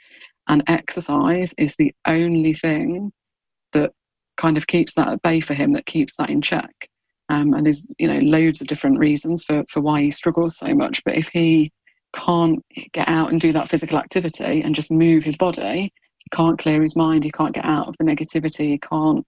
and 0.48 0.62
exercise 0.68 1.52
is 1.58 1.76
the 1.76 1.92
only 2.06 2.52
thing 2.52 3.12
that 3.72 3.92
kind 4.36 4.56
of 4.56 4.66
keeps 4.66 4.94
that 4.94 5.08
at 5.08 5.22
bay 5.22 5.40
for 5.40 5.54
him, 5.54 5.72
that 5.72 5.86
keeps 5.86 6.16
that 6.16 6.30
in 6.30 6.40
check. 6.40 6.88
Um, 7.28 7.54
and 7.54 7.66
there's 7.66 7.86
you 7.98 8.06
know 8.06 8.18
loads 8.18 8.60
of 8.60 8.66
different 8.66 8.98
reasons 8.98 9.44
for 9.44 9.64
for 9.70 9.80
why 9.80 10.02
he 10.02 10.10
struggles 10.10 10.56
so 10.56 10.74
much. 10.74 11.02
But 11.04 11.16
if 11.16 11.28
he 11.28 11.72
can't 12.14 12.64
get 12.92 13.08
out 13.08 13.30
and 13.30 13.40
do 13.40 13.52
that 13.52 13.68
physical 13.68 13.98
activity 13.98 14.62
and 14.62 14.74
just 14.74 14.90
move 14.90 15.24
his 15.24 15.36
body, 15.36 15.92
he 16.18 16.36
can't 16.36 16.58
clear 16.58 16.82
his 16.82 16.96
mind, 16.96 17.24
he 17.24 17.30
can't 17.30 17.54
get 17.54 17.64
out 17.64 17.88
of 17.88 17.96
the 17.98 18.04
negativity, 18.04 18.68
he 18.68 18.78
can't 18.78 19.24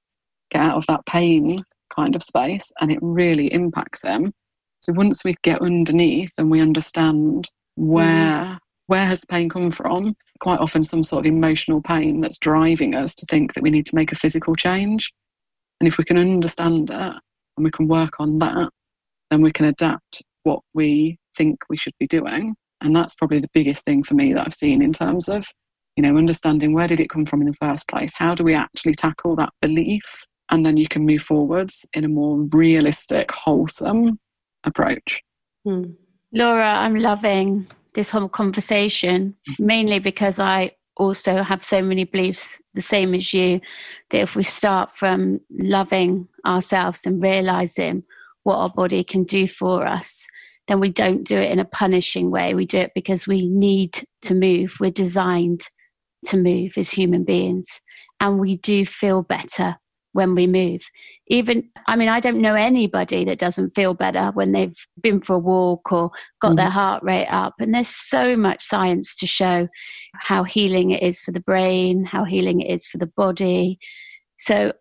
get 0.51 0.63
out 0.63 0.77
of 0.77 0.87
that 0.87 1.05
pain 1.07 1.61
kind 1.95 2.17
of 2.17 2.23
space, 2.23 2.73
and 2.81 2.91
it 2.91 2.99
really 3.01 3.53
impacts 3.53 4.03
him. 4.03 4.33
So 4.81 4.93
once 4.93 5.25
we 5.25 5.35
get 5.43 5.63
underneath 5.63 6.33
and 6.39 6.51
we 6.51 6.61
understand 6.61 7.51
where 7.75 8.45
mm. 8.45 8.59
where 8.87 9.05
has 9.05 9.21
the 9.21 9.27
pain 9.27 9.49
come 9.49 9.71
from, 9.71 10.15
quite 10.39 10.61
often 10.61 10.85
some 10.85 11.03
sort 11.03 11.27
of 11.27 11.33
emotional 11.33 11.83
pain 11.83 12.21
that's 12.21 12.39
driving 12.39 12.95
us 12.95 13.15
to 13.17 13.27
think 13.27 13.55
that 13.55 13.63
we 13.63 13.71
need 13.71 13.87
to 13.87 13.95
make 13.95 14.13
a 14.13 14.17
physical 14.17 14.55
change. 14.55 15.13
And 15.81 15.89
if 15.89 15.99
we 15.99 16.05
can 16.05 16.19
understand 16.19 16.89
that 16.89 17.21
and 17.57 17.65
we 17.65 17.71
can 17.71 17.89
work 17.89 18.21
on 18.21 18.39
that, 18.39 18.71
then 19.31 19.43
we 19.43 19.51
can 19.51 19.67
adapt 19.67 20.23
what 20.45 20.61
we 20.73 21.19
think 21.37 21.59
we 21.69 21.77
should 21.77 21.95
be 21.99 22.07
doing. 22.07 22.55
And 22.87 22.95
that's 22.95 23.17
probably 23.17 23.41
the 23.41 23.51
biggest 23.53 23.85
thing 23.85 24.05
for 24.05 24.15
me 24.15 24.33
that 24.33 24.47
I've 24.47 24.55
seen 24.55 24.81
in 24.81 24.93
terms 24.93 25.29
of, 25.29 25.45
you 25.97 26.03
know, 26.03 26.17
understanding 26.17 26.73
where 26.73 26.87
did 26.87 27.01
it 27.01 27.11
come 27.11 27.27
from 27.27 27.41
in 27.41 27.49
the 27.49 27.55
first 27.55 27.89
place? 27.89 28.15
How 28.15 28.33
do 28.33 28.45
we 28.45 28.55
actually 28.55 28.95
tackle 28.95 29.35
that 29.37 29.53
belief? 29.61 30.05
And 30.51 30.65
then 30.65 30.77
you 30.77 30.87
can 30.87 31.05
move 31.05 31.23
forwards 31.23 31.85
in 31.95 32.05
a 32.05 32.09
more 32.09 32.47
realistic, 32.53 33.33
wholesome 33.33 34.21
approach. 34.63 35.21
Hmm. 35.65 35.95
Laura, 36.33 36.75
I'm 36.75 36.95
loving 36.95 37.67
this 37.95 38.11
whole 38.11 38.29
conversation, 38.29 39.35
mainly 39.59 39.99
because 39.99 40.39
I 40.39 40.71
also 40.97 41.43
have 41.43 41.65
so 41.65 41.83
many 41.83 42.05
beliefs 42.05 42.63
the 42.75 42.81
same 42.81 43.15
as 43.15 43.35
you 43.35 43.61
that 44.11 44.21
if 44.21 44.37
we 44.37 44.45
start 44.45 44.93
from 44.93 45.41
loving 45.51 46.29
ourselves 46.47 47.05
and 47.05 47.21
realizing 47.21 48.05
what 48.45 48.59
our 48.59 48.71
body 48.71 49.03
can 49.03 49.25
do 49.25 49.49
for 49.49 49.85
us 49.85 50.29
then 50.69 50.81
we 50.81 50.91
don't 50.91 51.25
do 51.25 51.39
it 51.39 51.51
in 51.51 51.59
a 51.59 51.65
punishing 51.65 52.31
way 52.31 52.55
we 52.55 52.67
do 52.67 52.79
it 52.79 52.93
because 52.95 53.27
we 53.27 53.49
need 53.49 53.99
to 54.23 54.35
move 54.35 54.77
we're 54.81 54.91
designed 54.91 55.69
to 56.25 56.37
move 56.37 56.73
as 56.77 56.91
human 56.91 57.25
beings 57.25 57.81
and 58.21 58.39
we 58.39 58.57
do 58.57 58.85
feel 58.85 59.23
better 59.23 59.77
when 60.17 60.35
we 60.35 60.47
move. 60.47 60.81
Even, 61.29 61.69
I 61.87 61.95
mean, 61.95 62.09
I 62.09 62.21
don't 62.21 62.41
know 62.41 62.55
anybody 62.55 63.25
that 63.27 63.39
doesn't 63.39 63.75
feel 63.75 63.93
better 63.93 64.31
when 64.33 64.53
they've 64.53 64.77
been 65.03 65.21
for 65.21 65.35
a 65.35 65.39
walk 65.39 65.93
or 65.93 66.11
got 66.41 66.53
mm. 66.53 66.57
their 66.57 66.71
heart 66.71 67.03
rate 67.03 67.29
up. 67.29 67.55
And 67.61 67.75
there's 67.75 67.89
so 67.89 68.35
much 68.35 68.63
science 68.63 69.15
to 69.17 69.27
show 69.27 69.69
how 70.15 70.43
healing 70.43 70.93
it 70.93 71.03
is 71.03 71.21
for 71.21 71.33
the 71.33 71.41
brain, 71.41 72.05
how 72.07 72.25
healing 72.25 72.63
it 72.63 72.75
is 72.75 72.87
for 72.87 72.97
the 72.97 73.13
body. 73.15 73.79
So 74.39 74.73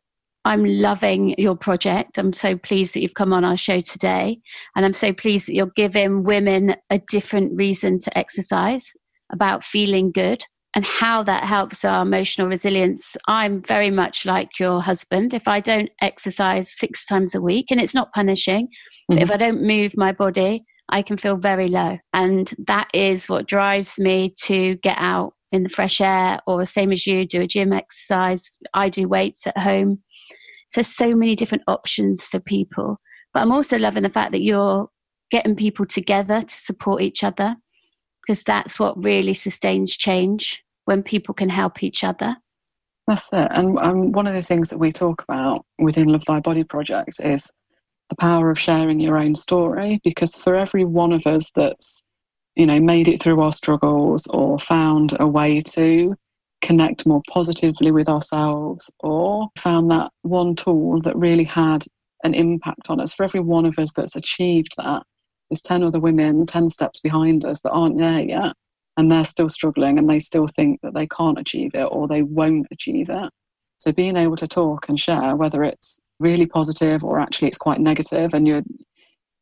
I'm 0.46 0.64
loving 0.64 1.36
your 1.40 1.56
project. 1.56 2.18
I'm 2.18 2.32
so 2.32 2.56
pleased 2.56 2.94
that 2.94 3.02
you've 3.02 3.16
come 3.16 3.34
on 3.34 3.44
our 3.44 3.58
show 3.58 3.82
today. 3.82 4.40
And 4.76 4.86
I'm 4.86 4.94
so 4.94 5.12
pleased 5.12 5.48
that 5.48 5.56
you're 5.56 5.72
giving 5.76 6.24
women 6.24 6.76
a 6.92 7.00
different 7.00 7.58
reason 7.58 8.00
to 8.00 8.18
exercise 8.18 8.94
about 9.34 9.64
feeling 9.64 10.12
good 10.12 10.46
and 10.76 10.86
how 10.86 11.24
that 11.24 11.46
helps 11.46 11.84
our 11.84 12.04
emotional 12.04 12.48
resilience. 12.48 13.18
I'm 13.28 13.64
very 13.64 13.90
much 13.90 14.26
like 14.26 14.60
your 14.60 14.82
husband. 14.82 15.34
If 15.34 15.48
I 15.48 15.62
don't 15.62 15.90
exercise 16.02 16.70
six 16.70 17.06
times 17.06 17.34
a 17.34 17.42
week, 17.42 17.72
and 17.72 17.82
it's 17.82 17.96
not 17.96 18.14
punishing, 18.14 18.68
mm-hmm. 19.10 19.18
if 19.18 19.32
I 19.32 19.38
don't 19.38 19.64
move 19.64 19.98
my 19.98 20.12
body, 20.12 20.64
I 20.90 21.02
can 21.02 21.18
feel 21.18 21.38
very 21.38 21.70
low. 21.70 21.98
And 22.14 22.54
that 22.68 22.90
is 22.94 23.28
what 23.30 23.48
drives 23.48 23.98
me 23.98 24.34
to 24.44 24.76
get 24.76 24.98
out 25.00 25.34
in 25.52 25.64
the 25.64 25.70
fresh 25.70 26.02
air 26.02 26.40
or 26.46 26.66
same 26.66 26.92
as 26.92 27.08
you 27.08 27.26
do 27.26 27.42
a 27.42 27.48
gym 27.48 27.72
exercise. 27.72 28.58
I 28.74 28.90
do 28.90 29.08
weights 29.08 29.48
at 29.48 29.58
home. 29.58 30.04
So, 30.70 30.82
so 30.82 31.16
many 31.16 31.36
different 31.36 31.64
options 31.68 32.26
for 32.26 32.40
people. 32.40 33.00
But 33.34 33.42
I'm 33.42 33.52
also 33.52 33.78
loving 33.78 34.04
the 34.04 34.10
fact 34.10 34.32
that 34.32 34.42
you're 34.42 34.90
getting 35.32 35.56
people 35.56 35.86
together 35.86 36.42
to 36.42 36.56
support 36.56 37.02
each 37.02 37.24
other 37.24 37.56
because 38.22 38.44
that's 38.44 38.80
what 38.80 39.04
really 39.04 39.34
sustains 39.34 39.96
change 39.96 40.64
when 40.86 41.04
people 41.04 41.34
can 41.34 41.50
help 41.50 41.84
each 41.84 42.04
other. 42.04 42.38
That's 43.08 43.32
it. 43.34 43.48
And 43.52 43.78
um, 43.80 44.12
one 44.12 44.26
of 44.28 44.34
the 44.34 44.42
things 44.42 44.70
that 44.70 44.80
we 44.80 44.92
talk 44.92 45.22
about 45.28 45.64
within 45.78 46.08
Love 46.08 46.26
Thy 46.26 46.40
Body 46.40 46.64
Project 46.64 47.20
is 47.24 47.54
the 48.10 48.16
power 48.16 48.50
of 48.50 48.60
sharing 48.60 49.00
your 49.00 49.18
own 49.18 49.36
story 49.36 50.00
because 50.04 50.36
for 50.36 50.56
every 50.56 50.86
one 50.86 51.12
of 51.12 51.26
us 51.26 51.52
that's 51.52 52.06
you 52.56 52.66
know 52.66 52.80
made 52.80 53.08
it 53.08 53.22
through 53.22 53.42
our 53.42 53.52
struggles 53.52 54.28
or 54.28 54.60
found 54.60 55.16
a 55.20 55.28
way 55.28 55.60
to 55.60 56.16
connect 56.62 57.06
more 57.06 57.22
positively 57.30 57.92
with 57.92 58.10
ourselves 58.10 58.92
or 59.02 59.50
found 59.58 59.92
that 59.92 60.12
one 60.24 60.56
tool 60.56 61.02
that 61.02 61.16
really 61.16 61.44
had 61.44 61.84
an 62.24 62.34
impact 62.34 62.90
on 62.90 63.00
us 63.00 63.14
for 63.14 63.24
every 63.24 63.40
one 63.40 63.66
of 63.66 63.78
us 63.78 63.94
that's 63.94 64.16
achieved 64.16 64.72
that 64.78 65.04
there's 65.50 65.62
10 65.62 65.84
other 65.84 66.00
women 66.00 66.46
10 66.46 66.70
steps 66.70 67.00
behind 67.02 67.46
us 67.46 67.62
that 67.62 67.72
aren't 67.72 68.00
there 68.00 68.22
yet 68.22 68.54
and 68.98 69.12
they're 69.12 69.26
still 69.26 69.50
struggling 69.50 69.98
and 69.98 70.10
they 70.10 70.20
still 70.20 70.48
think 70.48 70.80
that 70.82 70.94
they 70.94 71.08
can't 71.08 71.40
achieve 71.40 71.76
it 71.76 71.88
or 71.92 72.08
they 72.08 72.22
won't 72.22 72.68
achieve 72.72 73.10
it. 73.10 73.30
So 73.78 73.92
being 73.92 74.16
able 74.16 74.38
to 74.38 74.48
talk 74.48 74.88
and 74.88 75.00
share, 75.00 75.36
whether 75.36 75.64
it's 75.64 76.00
really 76.20 76.46
positive 76.46 77.04
or 77.04 77.20
actually 77.20 77.50
it's 77.50 77.58
quite 77.58 77.80
negative, 77.80 78.34
and 78.34 78.48
you're 78.48 78.64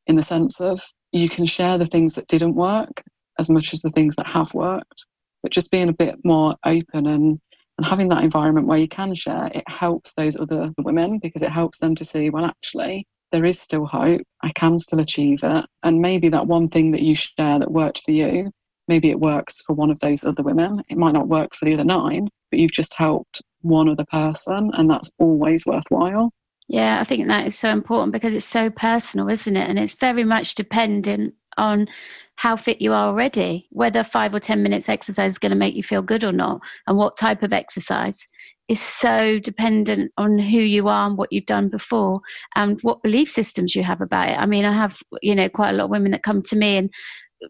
in 0.08 0.16
the 0.16 0.24
sense 0.24 0.60
of 0.60 0.82
you 1.12 1.30
can 1.30 1.46
share 1.46 1.78
the 1.78 1.86
things 1.86 2.16
that 2.16 2.28
didn't 2.28 2.56
work 2.56 3.04
as 3.38 3.50
much 3.50 3.74
as 3.74 3.82
the 3.82 3.92
things 3.92 4.16
that 4.16 4.28
have 4.28 4.54
worked. 4.54 5.06
But 5.44 5.52
just 5.52 5.72
being 5.72 5.90
a 5.90 5.94
bit 5.94 6.16
more 6.24 6.56
open 6.66 7.06
and, 7.06 7.40
and 7.78 7.86
having 7.86 8.10
that 8.10 8.24
environment 8.24 8.68
where 8.68 8.80
you 8.80 8.88
can 8.88 9.14
share, 9.14 9.50
it 9.54 9.68
helps 9.68 10.14
those 10.14 10.40
other 10.40 10.72
women 10.80 11.20
because 11.20 11.42
it 11.42 11.52
helps 11.52 11.80
them 11.80 11.94
to 11.96 12.06
see, 12.06 12.30
well, 12.30 12.46
actually, 12.46 13.06
there 13.32 13.46
is 13.46 13.60
still 13.60 13.86
hope. 13.86 14.22
I 14.42 14.50
can 14.50 14.80
still 14.80 15.00
achieve 15.00 15.40
it. 15.44 15.66
And 15.84 16.00
maybe 16.00 16.30
that 16.30 16.48
one 16.48 16.68
thing 16.68 16.92
that 16.92 17.02
you 17.02 17.16
share 17.16 17.60
that 17.60 17.72
worked 17.72 18.02
for 18.06 18.12
you 18.12 18.52
maybe 18.88 19.10
it 19.10 19.20
works 19.20 19.62
for 19.62 19.74
one 19.74 19.92
of 19.92 20.00
those 20.00 20.24
other 20.24 20.44
women. 20.44 20.82
It 20.90 20.98
might 20.98 21.14
not 21.14 21.28
work 21.28 21.56
for 21.56 21.66
the 21.66 21.74
other 21.74 21.84
nine, 21.84 22.30
but 22.52 22.60
you've 22.60 22.72
just 22.72 22.94
helped 22.94 23.42
one 23.62 23.90
other 23.90 24.06
person, 24.12 24.72
and 24.74 24.90
that's 24.90 25.10
always 25.20 25.66
worthwhile. 25.66 26.32
Yeah, 26.68 27.00
I 27.00 27.04
think 27.04 27.28
that 27.28 27.46
is 27.46 27.58
so 27.58 27.70
important 27.70 28.14
because 28.14 28.34
it's 28.34 28.46
so 28.46 28.70
personal, 28.70 29.30
isn't 29.30 29.56
it? 29.56 29.70
And 29.70 29.78
it's 29.78 29.96
very 29.96 30.24
much 30.24 30.56
dependent 30.56 31.34
on 31.58 31.88
how 32.36 32.56
fit 32.56 32.82
you 32.82 32.94
are 32.94 33.08
already, 33.08 33.68
whether 33.72 34.04
five 34.04 34.34
or 34.34 34.40
10 34.40 34.64
minutes 34.64 34.90
exercise 34.90 35.34
is 35.34 35.40
going 35.40 35.52
to 35.52 35.58
make 35.58 35.76
you 35.76 35.84
feel 35.84 36.02
good 36.02 36.24
or 36.24 36.32
not, 36.32 36.62
and 36.88 36.98
what 36.98 37.18
type 37.18 37.44
of 37.44 37.54
exercise 37.54 38.28
is 38.70 38.80
so 38.80 39.40
dependent 39.40 40.12
on 40.18 40.40
who 40.40 40.60
you 40.60 40.88
are 40.88 41.08
and 41.08 41.18
what 41.18 41.32
you've 41.32 41.46
done 41.46 41.70
before 41.70 42.22
and 42.56 42.80
what 42.82 43.04
belief 43.04 43.30
systems 43.30 43.76
you 43.76 43.84
have 43.84 44.02
about 44.02 44.30
it. 44.30 44.40
I 44.40 44.46
mean, 44.46 44.66
I 44.66 44.72
have, 44.72 45.00
you 45.22 45.36
know, 45.36 45.50
quite 45.50 45.72
a 45.72 45.74
lot 45.74 45.86
of 45.86 45.90
women 45.90 46.12
that 46.12 46.24
come 46.24 46.42
to 46.44 46.56
me 46.56 46.78
and 46.78 46.90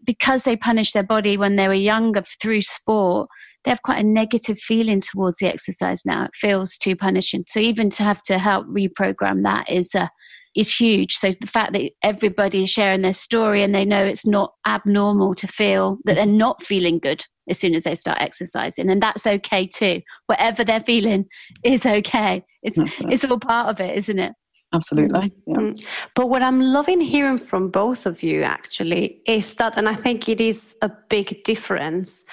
because 0.04 0.42
they 0.42 0.56
punish 0.56 0.92
their 0.92 1.04
body 1.04 1.36
when 1.36 1.54
they 1.54 1.68
were 1.68 1.74
younger 1.74 2.22
through 2.22 2.62
sport, 2.62 3.28
they 3.62 3.70
have 3.70 3.82
quite 3.82 4.04
a 4.04 4.06
negative 4.06 4.58
feeling 4.58 5.00
towards 5.00 5.38
the 5.38 5.46
exercise 5.46 6.04
now. 6.04 6.24
It 6.24 6.32
feels 6.34 6.76
too 6.76 6.96
punishing. 6.96 7.44
So 7.46 7.60
even 7.60 7.90
to 7.90 8.02
have 8.02 8.20
to 8.22 8.38
help 8.38 8.66
reprogram 8.66 9.44
that 9.44 9.70
is 9.70 9.94
uh, 9.94 10.08
is 10.54 10.72
huge. 10.72 11.16
So 11.16 11.32
the 11.32 11.46
fact 11.46 11.72
that 11.72 11.90
everybody 12.02 12.64
is 12.64 12.70
sharing 12.70 13.02
their 13.02 13.14
story 13.14 13.62
and 13.62 13.74
they 13.74 13.84
know 13.84 14.04
it's 14.04 14.26
not 14.26 14.54
abnormal 14.66 15.34
to 15.36 15.46
feel 15.46 15.98
that 16.04 16.14
they're 16.14 16.26
not 16.26 16.62
feeling 16.62 16.98
good 16.98 17.24
as 17.48 17.58
soon 17.58 17.74
as 17.74 17.84
they 17.84 17.94
start 17.94 18.20
exercising, 18.20 18.90
and 18.90 19.02
that's 19.02 19.26
okay 19.26 19.66
too. 19.66 20.00
Whatever 20.26 20.64
they're 20.64 20.80
feeling 20.80 21.26
is 21.62 21.84
okay. 21.84 22.42
It's 22.62 22.78
it's 23.00 23.24
all 23.24 23.38
part 23.38 23.68
of 23.68 23.80
it, 23.80 23.96
isn't 23.98 24.18
it? 24.18 24.32
Absolutely. 24.72 25.30
Yeah. 25.46 25.56
Mm. 25.56 25.86
But 26.14 26.28
what 26.30 26.42
I'm 26.42 26.60
loving 26.60 27.00
hearing 27.00 27.38
from 27.38 27.70
both 27.70 28.06
of 28.06 28.22
you 28.22 28.42
actually 28.42 29.20
is 29.26 29.54
that, 29.54 29.76
and 29.76 29.88
I 29.88 29.94
think 29.94 30.28
it 30.28 30.40
is 30.40 30.76
a 30.82 30.90
big 31.08 31.44
difference, 31.44 32.24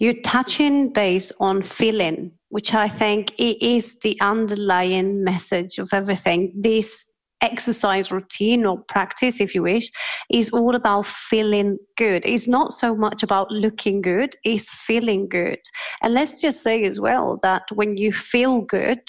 you're 0.00 0.20
touching 0.24 0.92
base 0.92 1.30
on 1.38 1.62
feeling, 1.62 2.32
which 2.48 2.74
I 2.74 2.88
think 2.88 3.32
it 3.38 3.62
is 3.64 3.98
the 4.00 4.20
underlying 4.20 5.22
message 5.22 5.78
of 5.78 5.90
everything. 5.92 6.52
This 6.56 7.13
exercise 7.44 8.10
routine 8.10 8.64
or 8.64 8.78
practice, 8.88 9.40
if 9.40 9.54
you 9.54 9.62
wish, 9.62 9.90
is 10.30 10.50
all 10.50 10.74
about 10.74 11.06
feeling 11.06 11.78
good. 11.96 12.22
It's 12.24 12.48
not 12.48 12.72
so 12.72 12.94
much 12.94 13.22
about 13.22 13.50
looking 13.50 14.00
good, 14.00 14.36
it's 14.44 14.70
feeling 14.72 15.28
good. 15.28 15.60
And 16.02 16.14
let's 16.14 16.40
just 16.40 16.62
say 16.62 16.84
as 16.84 16.98
well 16.98 17.38
that 17.42 17.64
when 17.74 17.96
you 17.96 18.12
feel 18.12 18.62
good, 18.62 19.00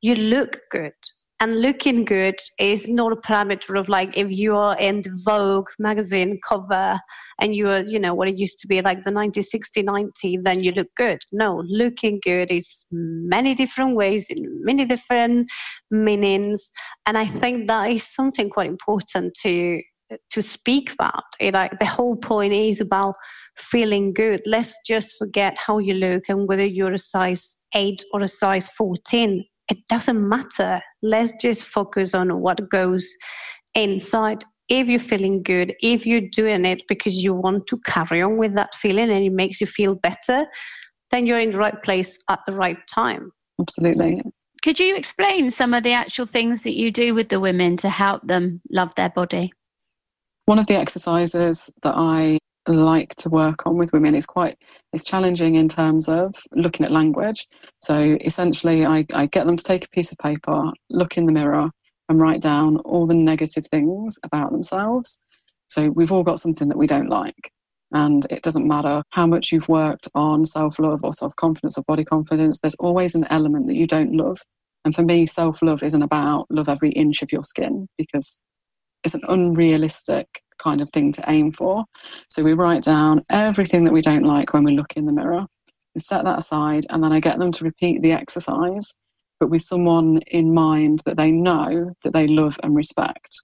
you 0.00 0.14
look 0.14 0.60
good 0.70 0.94
and 1.40 1.62
looking 1.62 2.04
good 2.04 2.38
is 2.58 2.86
not 2.86 3.12
a 3.12 3.16
parameter 3.16 3.78
of 3.78 3.88
like 3.88 4.16
if 4.16 4.30
you 4.30 4.54
are 4.54 4.76
in 4.78 5.00
the 5.00 5.22
Vogue 5.24 5.68
magazine 5.78 6.38
cover 6.46 7.00
and 7.40 7.54
you 7.54 7.66
are, 7.68 7.82
you 7.82 7.98
know, 7.98 8.12
what 8.12 8.28
it 8.28 8.38
used 8.38 8.58
to 8.60 8.66
be 8.66 8.82
like 8.82 9.02
the 9.04 9.10
90, 9.10 9.40
60, 9.40 9.82
90, 9.82 10.38
then 10.42 10.62
you 10.62 10.72
look 10.72 10.88
good. 10.96 11.18
No, 11.32 11.64
looking 11.66 12.20
good 12.22 12.50
is 12.50 12.84
many 12.92 13.54
different 13.54 13.96
ways 13.96 14.26
in 14.28 14.64
many 14.64 14.84
different 14.84 15.48
meanings. 15.90 16.70
And 17.06 17.16
I 17.16 17.24
think 17.24 17.68
that 17.68 17.90
is 17.90 18.06
something 18.06 18.50
quite 18.50 18.68
important 18.68 19.34
to 19.42 19.80
to 20.30 20.42
speak 20.42 20.92
about. 20.92 21.22
It, 21.38 21.54
like 21.54 21.78
the 21.78 21.86
whole 21.86 22.16
point 22.16 22.52
is 22.52 22.80
about 22.80 23.14
feeling 23.56 24.12
good. 24.12 24.42
Let's 24.44 24.76
just 24.84 25.14
forget 25.16 25.56
how 25.56 25.78
you 25.78 25.94
look 25.94 26.24
and 26.28 26.48
whether 26.48 26.64
you're 26.64 26.92
a 26.92 26.98
size 26.98 27.56
8 27.74 28.02
or 28.12 28.24
a 28.24 28.28
size 28.28 28.68
14 28.70 29.44
it 29.70 29.86
doesn't 29.88 30.28
matter. 30.28 30.80
Let's 31.02 31.32
just 31.40 31.64
focus 31.64 32.14
on 32.14 32.40
what 32.40 32.68
goes 32.68 33.08
inside. 33.74 34.44
if 34.68 34.86
you're 34.86 35.00
feeling 35.00 35.42
good, 35.42 35.74
if 35.80 36.06
you're 36.06 36.28
doing 36.32 36.64
it 36.64 36.82
because 36.86 37.16
you 37.16 37.34
want 37.34 37.66
to 37.66 37.76
carry 37.86 38.22
on 38.22 38.36
with 38.36 38.54
that 38.54 38.72
feeling 38.76 39.10
and 39.10 39.24
it 39.24 39.32
makes 39.32 39.60
you 39.60 39.66
feel 39.66 39.96
better, 39.96 40.46
then 41.10 41.26
you're 41.26 41.40
in 41.40 41.50
the 41.50 41.58
right 41.58 41.82
place 41.82 42.16
at 42.28 42.38
the 42.46 42.52
right 42.52 42.78
time. 42.86 43.32
Absolutely. 43.60 44.22
Could 44.62 44.78
you 44.78 44.94
explain 44.94 45.50
some 45.50 45.74
of 45.74 45.82
the 45.82 45.92
actual 45.92 46.26
things 46.26 46.62
that 46.62 46.76
you 46.76 46.92
do 46.92 47.14
with 47.14 47.30
the 47.30 47.40
women 47.40 47.76
to 47.78 47.88
help 47.88 48.22
them 48.26 48.60
love 48.70 48.94
their 48.94 49.10
body? 49.10 49.52
One 50.46 50.60
of 50.60 50.66
the 50.66 50.76
exercises 50.76 51.70
that 51.82 51.94
I 51.96 52.38
like 52.68 53.14
to 53.16 53.28
work 53.28 53.66
on 53.66 53.76
with 53.78 53.92
women 53.92 54.14
is 54.14 54.26
quite 54.26 54.56
it's 54.92 55.04
challenging 55.04 55.54
in 55.54 55.68
terms 55.68 56.08
of 56.08 56.34
looking 56.52 56.84
at 56.84 56.92
language. 56.92 57.46
So 57.80 58.18
essentially 58.20 58.84
I, 58.84 59.06
I 59.14 59.26
get 59.26 59.46
them 59.46 59.56
to 59.56 59.64
take 59.64 59.86
a 59.86 59.90
piece 59.90 60.12
of 60.12 60.18
paper, 60.18 60.70
look 60.90 61.16
in 61.16 61.24
the 61.24 61.32
mirror 61.32 61.70
and 62.08 62.20
write 62.20 62.40
down 62.40 62.78
all 62.78 63.06
the 63.06 63.14
negative 63.14 63.66
things 63.66 64.18
about 64.24 64.52
themselves. 64.52 65.20
So 65.68 65.90
we've 65.90 66.12
all 66.12 66.24
got 66.24 66.40
something 66.40 66.68
that 66.68 66.78
we 66.78 66.86
don't 66.86 67.08
like. 67.08 67.52
And 67.92 68.26
it 68.30 68.42
doesn't 68.42 68.68
matter 68.68 69.02
how 69.10 69.26
much 69.26 69.50
you've 69.50 69.68
worked 69.68 70.08
on 70.14 70.46
self 70.46 70.78
love 70.78 71.00
or 71.02 71.12
self 71.12 71.34
confidence 71.36 71.76
or 71.76 71.82
body 71.86 72.04
confidence, 72.04 72.60
there's 72.60 72.76
always 72.76 73.14
an 73.14 73.26
element 73.30 73.66
that 73.66 73.74
you 73.74 73.86
don't 73.86 74.14
love. 74.14 74.38
And 74.84 74.94
for 74.94 75.02
me, 75.02 75.26
self 75.26 75.60
love 75.62 75.82
isn't 75.82 76.02
about 76.02 76.46
love 76.50 76.68
every 76.68 76.90
inch 76.90 77.22
of 77.22 77.32
your 77.32 77.42
skin 77.42 77.88
because 77.98 78.40
it's 79.02 79.14
an 79.14 79.22
unrealistic 79.28 80.42
kind 80.62 80.80
of 80.80 80.90
thing 80.90 81.12
to 81.14 81.24
aim 81.28 81.52
for. 81.52 81.84
So 82.28 82.42
we 82.42 82.52
write 82.52 82.84
down 82.84 83.22
everything 83.30 83.84
that 83.84 83.92
we 83.92 84.02
don't 84.02 84.22
like 84.22 84.52
when 84.52 84.64
we 84.64 84.76
look 84.76 84.92
in 84.96 85.06
the 85.06 85.12
mirror. 85.12 85.46
We 85.94 86.00
set 86.00 86.24
that 86.24 86.38
aside, 86.38 86.86
and 86.90 87.02
then 87.02 87.12
I 87.12 87.20
get 87.20 87.38
them 87.38 87.52
to 87.52 87.64
repeat 87.64 88.02
the 88.02 88.12
exercise, 88.12 88.96
but 89.40 89.50
with 89.50 89.62
someone 89.62 90.18
in 90.28 90.54
mind 90.54 91.00
that 91.04 91.16
they 91.16 91.30
know 91.30 91.92
that 92.04 92.12
they 92.12 92.26
love 92.26 92.58
and 92.62 92.76
respect. 92.76 93.34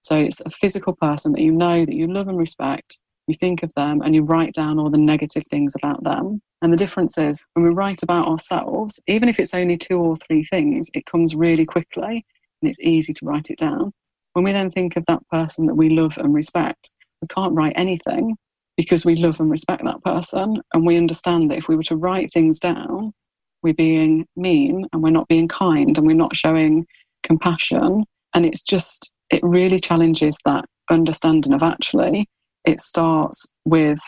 So 0.00 0.16
it's 0.16 0.40
a 0.40 0.50
physical 0.50 0.94
person 0.94 1.32
that 1.32 1.40
you 1.40 1.50
know 1.50 1.84
that 1.84 1.94
you 1.94 2.06
love 2.06 2.28
and 2.28 2.38
respect, 2.38 3.00
you 3.26 3.34
think 3.34 3.62
of 3.62 3.74
them 3.74 4.02
and 4.02 4.14
you 4.14 4.22
write 4.22 4.54
down 4.54 4.78
all 4.78 4.90
the 4.90 4.98
negative 4.98 5.42
things 5.50 5.74
about 5.74 6.04
them. 6.04 6.40
And 6.62 6.72
the 6.72 6.76
difference 6.76 7.18
is 7.18 7.38
when 7.54 7.66
we 7.66 7.74
write 7.74 8.02
about 8.02 8.28
ourselves, 8.28 9.02
even 9.06 9.28
if 9.28 9.40
it's 9.40 9.54
only 9.54 9.76
two 9.76 9.98
or 9.98 10.16
three 10.16 10.44
things, 10.44 10.88
it 10.94 11.06
comes 11.06 11.34
really 11.34 11.66
quickly 11.66 12.24
and 12.62 12.68
it's 12.68 12.80
easy 12.80 13.12
to 13.12 13.24
write 13.24 13.50
it 13.50 13.58
down. 13.58 13.92
When 14.36 14.44
we 14.44 14.52
then 14.52 14.70
think 14.70 14.96
of 14.96 15.06
that 15.06 15.26
person 15.30 15.64
that 15.64 15.76
we 15.76 15.88
love 15.88 16.18
and 16.18 16.34
respect, 16.34 16.92
we 17.22 17.28
can't 17.28 17.54
write 17.54 17.72
anything 17.74 18.36
because 18.76 19.02
we 19.02 19.16
love 19.16 19.40
and 19.40 19.50
respect 19.50 19.82
that 19.84 20.04
person. 20.04 20.60
And 20.74 20.86
we 20.86 20.98
understand 20.98 21.50
that 21.50 21.56
if 21.56 21.70
we 21.70 21.74
were 21.74 21.82
to 21.84 21.96
write 21.96 22.30
things 22.30 22.58
down, 22.58 23.14
we're 23.62 23.72
being 23.72 24.26
mean 24.36 24.84
and 24.92 25.02
we're 25.02 25.08
not 25.08 25.26
being 25.28 25.48
kind 25.48 25.96
and 25.96 26.06
we're 26.06 26.12
not 26.12 26.36
showing 26.36 26.84
compassion. 27.22 28.04
And 28.34 28.44
it's 28.44 28.62
just, 28.62 29.10
it 29.30 29.40
really 29.42 29.80
challenges 29.80 30.36
that 30.44 30.66
understanding 30.90 31.54
of 31.54 31.62
actually 31.62 32.28
it 32.66 32.78
starts 32.78 33.42
with 33.64 34.00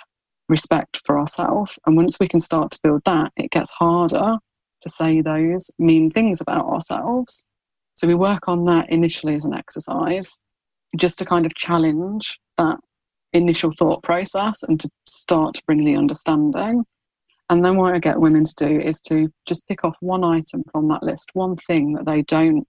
respect 0.50 1.00
for 1.06 1.18
ourselves. 1.18 1.78
And 1.86 1.96
once 1.96 2.20
we 2.20 2.28
can 2.28 2.40
start 2.40 2.70
to 2.72 2.80
build 2.82 3.00
that, 3.06 3.32
it 3.38 3.50
gets 3.50 3.70
harder 3.70 4.36
to 4.82 4.88
say 4.90 5.22
those 5.22 5.70
mean 5.78 6.10
things 6.10 6.42
about 6.42 6.66
ourselves. 6.66 7.47
So 7.98 8.06
we 8.06 8.14
work 8.14 8.46
on 8.46 8.64
that 8.66 8.90
initially 8.90 9.34
as 9.34 9.44
an 9.44 9.54
exercise, 9.54 10.40
just 10.96 11.18
to 11.18 11.24
kind 11.24 11.44
of 11.44 11.56
challenge 11.56 12.38
that 12.56 12.78
initial 13.32 13.72
thought 13.76 14.04
process 14.04 14.62
and 14.62 14.78
to 14.78 14.88
start 15.08 15.54
to 15.54 15.62
bring 15.66 15.84
the 15.84 15.96
understanding. 15.96 16.84
And 17.50 17.64
then 17.64 17.76
what 17.76 17.96
I 17.96 17.98
get 17.98 18.20
women 18.20 18.44
to 18.44 18.54
do 18.54 18.78
is 18.78 19.00
to 19.08 19.32
just 19.48 19.66
pick 19.66 19.84
off 19.84 19.96
one 19.98 20.22
item 20.22 20.62
from 20.70 20.86
that 20.90 21.02
list, 21.02 21.30
one 21.32 21.56
thing 21.56 21.94
that 21.94 22.06
they 22.06 22.22
don't 22.22 22.64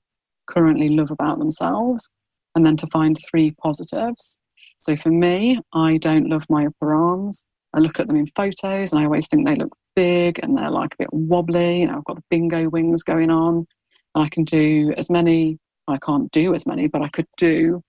currently 0.47 0.89
love 0.89 1.11
about 1.11 1.37
themselves, 1.37 2.11
and 2.55 2.65
then 2.65 2.75
to 2.77 2.87
find 2.87 3.15
three 3.29 3.53
positives. 3.61 4.41
So 4.77 4.95
for 4.95 5.11
me, 5.11 5.59
I 5.73 5.97
don't 5.97 6.27
love 6.27 6.47
my 6.49 6.65
upper 6.65 6.95
arms. 6.95 7.45
I 7.75 7.81
look 7.81 7.99
at 7.99 8.07
them 8.07 8.17
in 8.17 8.25
photos 8.35 8.91
and 8.91 8.99
I 8.99 9.05
always 9.05 9.27
think 9.27 9.47
they 9.47 9.57
look 9.57 9.75
big 9.95 10.39
and 10.41 10.57
they're 10.57 10.71
like 10.71 10.95
a 10.95 11.03
bit 11.03 11.09
wobbly. 11.11 11.81
You 11.81 11.85
know, 11.85 11.97
I've 11.97 12.05
got 12.05 12.15
the 12.15 12.23
bingo 12.31 12.67
wings 12.67 13.03
going 13.03 13.29
on. 13.29 13.67
I 14.15 14.29
can 14.29 14.43
do 14.43 14.93
as 14.97 15.09
many, 15.09 15.57
I 15.87 15.97
can't 15.97 16.31
do 16.31 16.53
as 16.53 16.65
many, 16.65 16.87
but 16.87 17.01
I 17.01 17.09
could 17.09 17.27
do 17.37 17.81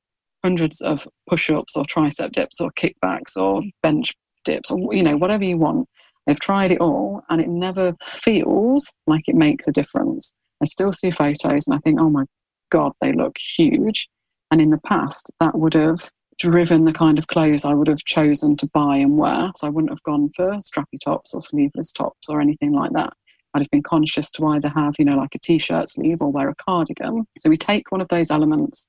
hundreds 0.42 0.80
of 0.80 1.06
push 1.28 1.50
ups 1.50 1.76
or 1.76 1.84
tricep 1.84 2.32
dips 2.32 2.60
or 2.60 2.70
kickbacks 2.72 3.36
or 3.36 3.62
bench 3.82 4.14
dips 4.44 4.70
or, 4.70 4.94
you 4.94 5.02
know, 5.02 5.16
whatever 5.16 5.44
you 5.44 5.58
want. 5.58 5.88
I've 6.28 6.40
tried 6.40 6.70
it 6.70 6.80
all 6.80 7.22
and 7.28 7.40
it 7.40 7.48
never 7.48 7.94
feels 8.02 8.94
like 9.06 9.28
it 9.28 9.34
makes 9.34 9.66
a 9.66 9.72
difference. 9.72 10.34
I 10.62 10.66
still 10.66 10.92
see 10.92 11.10
photos 11.10 11.66
and 11.66 11.74
I 11.74 11.78
think, 11.78 12.00
oh 12.00 12.10
my 12.10 12.24
God, 12.70 12.92
they 13.00 13.12
look 13.12 13.36
huge. 13.38 14.08
And 14.50 14.60
in 14.60 14.70
the 14.70 14.80
past, 14.80 15.32
that 15.40 15.58
would 15.58 15.74
have 15.74 16.10
driven 16.38 16.82
the 16.82 16.92
kind 16.92 17.18
of 17.18 17.26
clothes 17.26 17.64
I 17.64 17.74
would 17.74 17.88
have 17.88 18.04
chosen 18.04 18.56
to 18.56 18.68
buy 18.72 18.96
and 18.96 19.18
wear. 19.18 19.50
So 19.56 19.66
I 19.66 19.70
wouldn't 19.70 19.90
have 19.90 20.02
gone 20.02 20.30
for 20.34 20.52
strappy 20.58 20.98
tops 21.04 21.34
or 21.34 21.40
sleeveless 21.40 21.92
tops 21.92 22.28
or 22.28 22.40
anything 22.40 22.72
like 22.72 22.92
that. 22.92 23.12
I'd 23.52 23.60
have 23.62 23.70
been 23.70 23.82
conscious 23.82 24.30
to 24.32 24.46
either 24.46 24.68
have, 24.68 24.94
you 24.98 25.04
know, 25.04 25.16
like 25.16 25.34
a 25.34 25.38
t 25.38 25.58
shirt 25.58 25.88
sleeve 25.88 26.22
or 26.22 26.32
wear 26.32 26.48
a 26.48 26.54
cardigan. 26.54 27.26
So 27.38 27.50
we 27.50 27.56
take 27.56 27.90
one 27.90 28.00
of 28.00 28.08
those 28.08 28.30
elements 28.30 28.88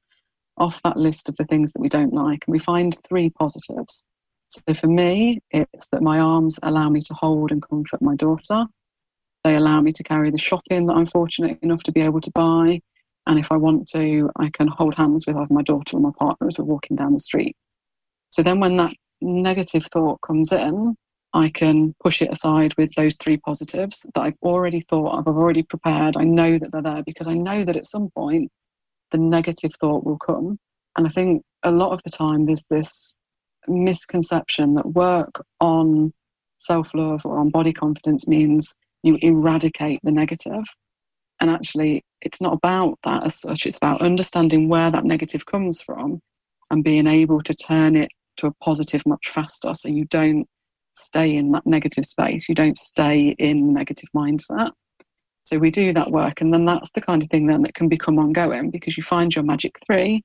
off 0.57 0.81
that 0.83 0.97
list 0.97 1.29
of 1.29 1.37
the 1.37 1.45
things 1.45 1.73
that 1.73 1.81
we 1.81 1.89
don't 1.89 2.13
like 2.13 2.45
and 2.45 2.51
we 2.51 2.59
find 2.59 2.95
three 3.07 3.29
positives. 3.31 4.05
So 4.47 4.73
for 4.73 4.87
me, 4.87 5.39
it's 5.51 5.87
that 5.89 6.01
my 6.01 6.19
arms 6.19 6.59
allow 6.61 6.89
me 6.89 6.99
to 7.01 7.13
hold 7.13 7.51
and 7.51 7.61
comfort 7.61 8.01
my 8.01 8.15
daughter. 8.15 8.65
They 9.43 9.55
allow 9.55 9.81
me 9.81 9.91
to 9.93 10.03
carry 10.03 10.29
the 10.29 10.37
shopping 10.37 10.87
that 10.87 10.93
I'm 10.93 11.05
fortunate 11.05 11.57
enough 11.61 11.83
to 11.83 11.91
be 11.91 12.01
able 12.01 12.21
to 12.21 12.31
buy. 12.35 12.81
And 13.27 13.39
if 13.39 13.51
I 13.51 13.57
want 13.57 13.87
to, 13.89 14.29
I 14.37 14.49
can 14.49 14.67
hold 14.67 14.95
hands 14.95 15.25
with 15.25 15.37
either 15.37 15.53
my 15.53 15.63
daughter 15.63 15.97
or 15.97 16.01
my 16.01 16.11
partner 16.19 16.47
as 16.47 16.59
we're 16.59 16.65
walking 16.65 16.97
down 16.97 17.13
the 17.13 17.19
street. 17.19 17.55
So 18.29 18.43
then 18.43 18.59
when 18.59 18.77
that 18.77 18.93
negative 19.21 19.85
thought 19.85 20.21
comes 20.21 20.51
in, 20.51 20.95
I 21.33 21.49
can 21.49 21.95
push 22.03 22.21
it 22.21 22.31
aside 22.31 22.73
with 22.77 22.93
those 22.95 23.15
three 23.15 23.37
positives 23.37 24.05
that 24.13 24.21
I've 24.21 24.37
already 24.41 24.81
thought 24.81 25.13
of, 25.13 25.27
I've 25.27 25.37
already 25.37 25.63
prepared. 25.63 26.17
I 26.17 26.23
know 26.23 26.57
that 26.57 26.71
they're 26.71 26.81
there 26.81 27.03
because 27.03 27.27
I 27.27 27.35
know 27.35 27.63
that 27.63 27.77
at 27.77 27.85
some 27.85 28.09
point 28.09 28.51
the 29.11 29.17
negative 29.17 29.71
thought 29.79 30.05
will 30.05 30.17
come. 30.17 30.59
And 30.97 31.07
I 31.07 31.09
think 31.09 31.43
a 31.63 31.71
lot 31.71 31.93
of 31.93 32.03
the 32.03 32.09
time 32.09 32.45
there's 32.45 32.65
this 32.69 33.15
misconception 33.67 34.73
that 34.73 34.87
work 34.87 35.43
on 35.59 36.11
self 36.57 36.93
love 36.93 37.25
or 37.25 37.39
on 37.39 37.49
body 37.49 37.71
confidence 37.71 38.27
means 38.27 38.77
you 39.03 39.17
eradicate 39.21 39.99
the 40.03 40.11
negative. 40.11 40.63
And 41.39 41.49
actually, 41.49 42.03
it's 42.21 42.41
not 42.41 42.53
about 42.53 42.99
that 43.03 43.25
as 43.25 43.39
such. 43.39 43.65
It's 43.65 43.77
about 43.77 44.01
understanding 44.01 44.67
where 44.67 44.91
that 44.91 45.05
negative 45.05 45.45
comes 45.45 45.81
from 45.81 46.19
and 46.69 46.83
being 46.83 47.07
able 47.07 47.41
to 47.41 47.53
turn 47.53 47.95
it 47.95 48.09
to 48.37 48.47
a 48.47 48.53
positive 48.63 49.03
much 49.05 49.27
faster 49.27 49.73
so 49.73 49.89
you 49.89 50.05
don't 50.05 50.47
stay 50.93 51.35
in 51.35 51.51
that 51.51 51.65
negative 51.65 52.05
space. 52.05 52.47
You 52.49 52.55
don't 52.55 52.77
stay 52.77 53.35
in 53.37 53.73
negative 53.73 54.09
mindset. 54.15 54.71
So 55.43 55.57
we 55.57 55.71
do 55.71 55.91
that 55.93 56.11
work, 56.11 56.41
and 56.41 56.53
then 56.53 56.65
that's 56.65 56.91
the 56.91 57.01
kind 57.01 57.21
of 57.21 57.29
thing 57.29 57.47
then 57.47 57.63
that 57.63 57.73
can 57.73 57.87
become 57.87 58.19
ongoing 58.19 58.69
because 58.69 58.95
you 58.95 59.03
find 59.03 59.35
your 59.35 59.43
magic 59.43 59.77
three, 59.85 60.23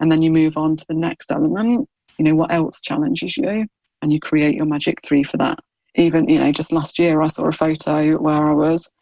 and 0.00 0.12
then 0.12 0.22
you 0.22 0.30
move 0.30 0.56
on 0.56 0.76
to 0.76 0.84
the 0.88 0.94
next 0.94 1.32
element. 1.32 1.88
You 2.18 2.24
know 2.24 2.34
what 2.34 2.52
else 2.52 2.80
challenges 2.80 3.36
you, 3.36 3.66
and 4.02 4.12
you 4.12 4.20
create 4.20 4.54
your 4.54 4.66
magic 4.66 5.02
three 5.02 5.24
for 5.24 5.36
that. 5.38 5.58
Even 5.94 6.28
you 6.28 6.38
know, 6.38 6.52
just 6.52 6.72
last 6.72 6.98
year 6.98 7.22
I 7.22 7.26
saw 7.28 7.46
a 7.46 7.52
photo 7.52 8.18
where 8.18 8.42
I 8.42 8.52
was 8.52 8.92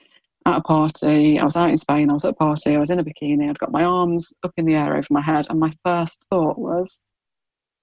at 0.46 0.58
a 0.58 0.62
party. 0.62 1.38
I 1.38 1.44
was 1.44 1.56
out 1.56 1.70
in 1.70 1.76
Spain. 1.76 2.08
I 2.08 2.14
was 2.14 2.24
at 2.24 2.30
a 2.30 2.34
party. 2.34 2.74
I 2.74 2.78
was 2.78 2.90
in 2.90 3.00
a 3.00 3.04
bikini. 3.04 3.50
I'd 3.50 3.58
got 3.58 3.72
my 3.72 3.84
arms 3.84 4.32
up 4.44 4.52
in 4.56 4.64
the 4.64 4.76
air 4.76 4.96
over 4.96 5.06
my 5.10 5.20
head. 5.20 5.46
And 5.50 5.58
my 5.58 5.72
first 5.84 6.24
thought 6.30 6.58
was, 6.58 7.02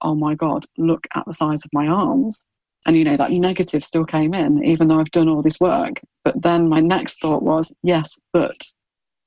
oh 0.00 0.14
my 0.14 0.34
God, 0.34 0.64
look 0.78 1.06
at 1.14 1.24
the 1.26 1.34
size 1.34 1.64
of 1.64 1.70
my 1.72 1.86
arms. 1.86 2.48
And, 2.86 2.96
you 2.96 3.04
know, 3.04 3.16
that 3.16 3.30
negative 3.30 3.82
still 3.82 4.04
came 4.04 4.34
in, 4.34 4.62
even 4.64 4.88
though 4.88 5.00
I've 5.00 5.10
done 5.10 5.28
all 5.28 5.42
this 5.42 5.60
work. 5.60 6.00
But 6.22 6.42
then 6.42 6.68
my 6.68 6.80
next 6.80 7.20
thought 7.20 7.42
was, 7.42 7.74
yes, 7.82 8.18
but 8.32 8.56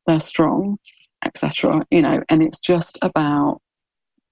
they're 0.06 0.20
strong, 0.20 0.78
etc. 1.26 1.86
You 1.90 2.04
know, 2.04 2.24
and 2.30 2.44
it's 2.44 2.60
just 2.60 3.00
about 3.02 3.62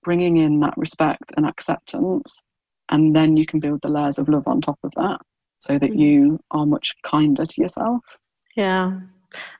bringing 0.03 0.37
in 0.37 0.59
that 0.59 0.77
respect 0.77 1.33
and 1.35 1.45
acceptance. 1.45 2.45
And 2.89 3.15
then 3.15 3.35
you 3.35 3.45
can 3.45 3.59
build 3.59 3.81
the 3.81 3.89
layers 3.89 4.19
of 4.19 4.29
love 4.29 4.47
on 4.47 4.61
top 4.61 4.77
of 4.83 4.91
that 4.91 5.19
so 5.59 5.79
that 5.79 5.91
mm. 5.91 5.99
you 5.99 6.39
are 6.51 6.65
much 6.65 6.93
kinder 7.01 7.45
to 7.45 7.61
yourself. 7.61 8.19
Yeah. 8.55 8.99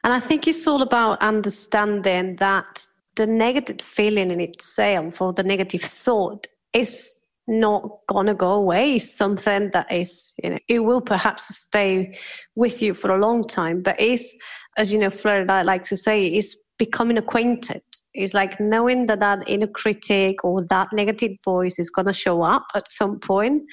And 0.03 0.13
I 0.13 0.19
think 0.19 0.47
it's 0.47 0.67
all 0.67 0.81
about 0.81 1.21
understanding 1.21 2.35
that 2.37 2.87
the 3.15 3.25
negative 3.25 3.81
feeling 3.81 4.31
in 4.31 4.39
itself 4.39 5.21
or 5.21 5.33
the 5.33 5.43
negative 5.43 5.81
thought 5.81 6.47
is 6.73 7.19
not 7.47 7.99
gonna 8.07 8.35
go 8.35 8.53
away. 8.53 8.99
Something 8.99 9.69
that 9.73 9.91
is, 9.91 10.33
you 10.43 10.51
know, 10.51 10.59
it 10.67 10.79
will 10.79 11.01
perhaps 11.01 11.55
stay 11.55 12.17
with 12.55 12.81
you 12.81 12.93
for 12.93 13.11
a 13.11 13.19
long 13.19 13.43
time, 13.43 13.81
but 13.81 13.99
is, 13.99 14.33
as 14.77 14.91
you 14.91 14.99
know, 14.99 15.11
and 15.25 15.51
I 15.51 15.61
like 15.61 15.83
to 15.83 15.95
say, 15.95 16.25
is 16.27 16.57
becoming 16.77 17.17
acquainted 17.17 17.81
it's 18.15 18.33
like 18.33 18.59
knowing 18.59 19.05
that 19.07 19.19
that 19.19 19.47
inner 19.47 19.67
critic 19.67 20.43
or 20.43 20.65
that 20.69 20.87
negative 20.93 21.31
voice 21.43 21.77
is 21.77 21.89
going 21.89 22.07
to 22.07 22.13
show 22.13 22.41
up 22.41 22.65
at 22.73 22.89
some 22.89 23.19
point, 23.19 23.63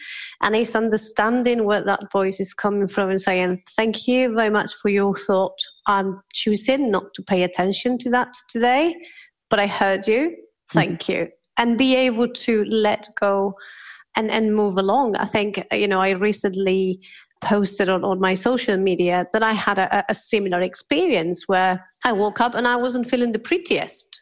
and 0.43 0.57
it's 0.57 0.75
understanding 0.75 1.65
where 1.65 1.83
that 1.83 2.11
voice 2.11 2.41
is 2.41 2.53
coming 2.53 2.89
from 2.89 3.11
and 3.11 3.21
saying, 3.21 3.63
"Thank 3.77 4.09
you 4.09 4.35
very 4.35 4.51
much 4.51 4.73
for 4.75 4.89
your 4.89 5.15
thought. 5.15 5.57
I'm 5.87 6.21
choosing 6.33 6.91
not 6.91 7.15
to 7.15 7.23
pay 7.23 7.45
attention 7.45 7.99
to 7.99 8.11
that 8.11 8.29
today, 8.51 8.95
but 9.49 9.61
I 9.61 9.69
heard 9.69 10.07
you. 10.07 10.37
Thank 10.73 11.03
mm-hmm. 11.03 11.13
you." 11.13 11.29
And 11.59 11.79
be 11.79 11.95
able 11.95 12.29
to 12.29 12.65
let 12.65 13.09
go 13.21 13.55
and 14.17 14.31
and 14.31 14.55
move 14.55 14.77
along. 14.77 15.17
I 15.17 15.25
think 15.25 15.63
you 15.73 15.89
know 15.89 16.01
i 16.01 16.11
recently 16.11 17.01
posted 17.43 17.89
on, 17.89 18.05
on 18.05 18.21
my 18.21 18.35
social 18.35 18.77
media 18.77 19.27
that 19.33 19.43
i 19.43 19.53
had 19.53 19.77
a, 19.77 20.05
a 20.09 20.15
similar 20.15 20.61
experience 20.61 21.49
where 21.49 21.85
i 22.05 22.13
woke 22.13 22.41
up 22.41 22.55
and 22.55 22.69
i 22.69 22.77
wasn't 22.77 23.09
feeling 23.09 23.33
the 23.33 23.39
prettiest. 23.39 24.21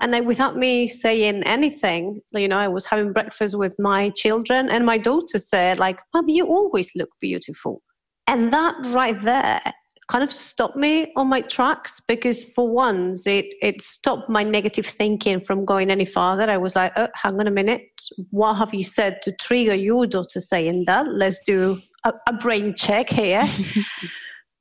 And 0.00 0.16
I, 0.16 0.20
without 0.22 0.56
me 0.56 0.88
saying 0.88 1.42
anything 1.44 2.20
you 2.32 2.48
know 2.48 2.56
i 2.56 2.68
was 2.68 2.86
having 2.86 3.12
breakfast 3.12 3.56
with 3.58 3.76
my 3.78 4.10
children 4.16 4.70
and 4.70 4.84
my 4.86 4.98
daughter 4.98 5.38
said 5.38 5.78
like 5.78 6.00
mom 6.14 6.28
you 6.28 6.46
always 6.46 6.90
look 6.96 7.10
beautiful. 7.20 7.82
And 8.26 8.52
that 8.52 8.74
right 8.86 9.20
there 9.20 9.60
kind 10.06 10.22
of 10.22 10.32
stopped 10.32 10.76
me 10.76 11.12
on 11.16 11.28
my 11.28 11.40
tracks 11.40 12.00
because 12.06 12.44
for 12.44 12.68
once 12.68 13.26
it 13.26 13.54
it 13.62 13.80
stopped 13.80 14.28
my 14.28 14.42
negative 14.42 14.86
thinking 14.86 15.40
from 15.40 15.64
going 15.64 15.90
any 15.90 16.04
farther. 16.04 16.50
I 16.50 16.58
was 16.58 16.76
like 16.76 16.92
oh, 16.96 17.08
hang 17.14 17.40
on 17.40 17.46
a 17.46 17.50
minute. 17.50 17.82
What 18.30 18.54
have 18.54 18.74
you 18.74 18.84
said 18.84 19.20
to 19.22 19.32
trigger 19.32 19.74
your 19.74 20.06
daughter 20.06 20.40
saying 20.40 20.84
that? 20.86 21.06
Let's 21.08 21.40
do 21.40 21.78
a, 22.04 22.12
a 22.28 22.32
brain 22.34 22.74
check 22.74 23.08
here. 23.08 23.44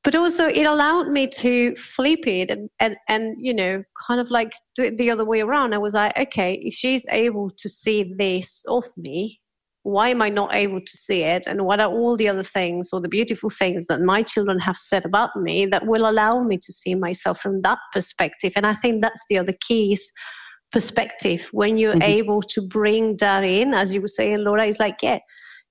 But 0.03 0.15
also 0.15 0.47
it 0.47 0.65
allowed 0.65 1.07
me 1.07 1.27
to 1.27 1.73
flip 1.75 2.27
it 2.27 2.51
and, 2.51 2.69
and 2.77 2.97
and 3.07 3.37
you 3.39 3.53
know 3.53 3.83
kind 4.05 4.19
of 4.19 4.29
like 4.29 4.51
do 4.75 4.83
it 4.83 4.97
the 4.97 5.09
other 5.09 5.23
way 5.23 5.39
around. 5.39 5.73
I 5.73 5.77
was 5.77 5.93
like 5.93 6.17
okay 6.17 6.55
if 6.61 6.73
she's 6.73 7.05
able 7.09 7.49
to 7.51 7.69
see 7.69 8.13
this 8.17 8.65
of 8.67 8.83
me 8.97 9.39
why 9.83 10.09
am 10.09 10.21
I 10.21 10.29
not 10.29 10.55
able 10.55 10.79
to 10.79 10.97
see 10.97 11.23
it? 11.23 11.45
And 11.45 11.65
what 11.65 11.79
are 11.79 11.91
all 11.91 12.15
the 12.15 12.29
other 12.29 12.43
things 12.43 12.89
or 12.93 13.01
the 13.01 13.09
beautiful 13.09 13.49
things 13.49 13.87
that 13.87 14.01
my 14.01 14.23
children 14.23 14.59
have 14.59 14.77
said 14.77 15.05
about 15.05 15.35
me 15.35 15.65
that 15.67 15.85
will 15.85 16.09
allow 16.09 16.41
me 16.41 16.57
to 16.57 16.73
see 16.73 16.95
myself 16.95 17.39
from 17.39 17.61
that 17.61 17.79
perspective? 17.91 18.53
And 18.55 18.65
I 18.65 18.73
think 18.75 19.01
that's 19.01 19.23
the 19.29 19.37
other 19.37 19.53
keys 19.59 20.11
perspective 20.71 21.49
when 21.51 21.77
you're 21.77 21.93
mm-hmm. 21.93 22.01
able 22.01 22.41
to 22.41 22.61
bring 22.61 23.17
that 23.17 23.43
in, 23.43 23.73
as 23.73 23.93
you 23.93 24.01
were 24.01 24.07
saying, 24.07 24.39
Laura, 24.39 24.65
is 24.65 24.79
like, 24.79 24.97
yeah, 25.03 25.19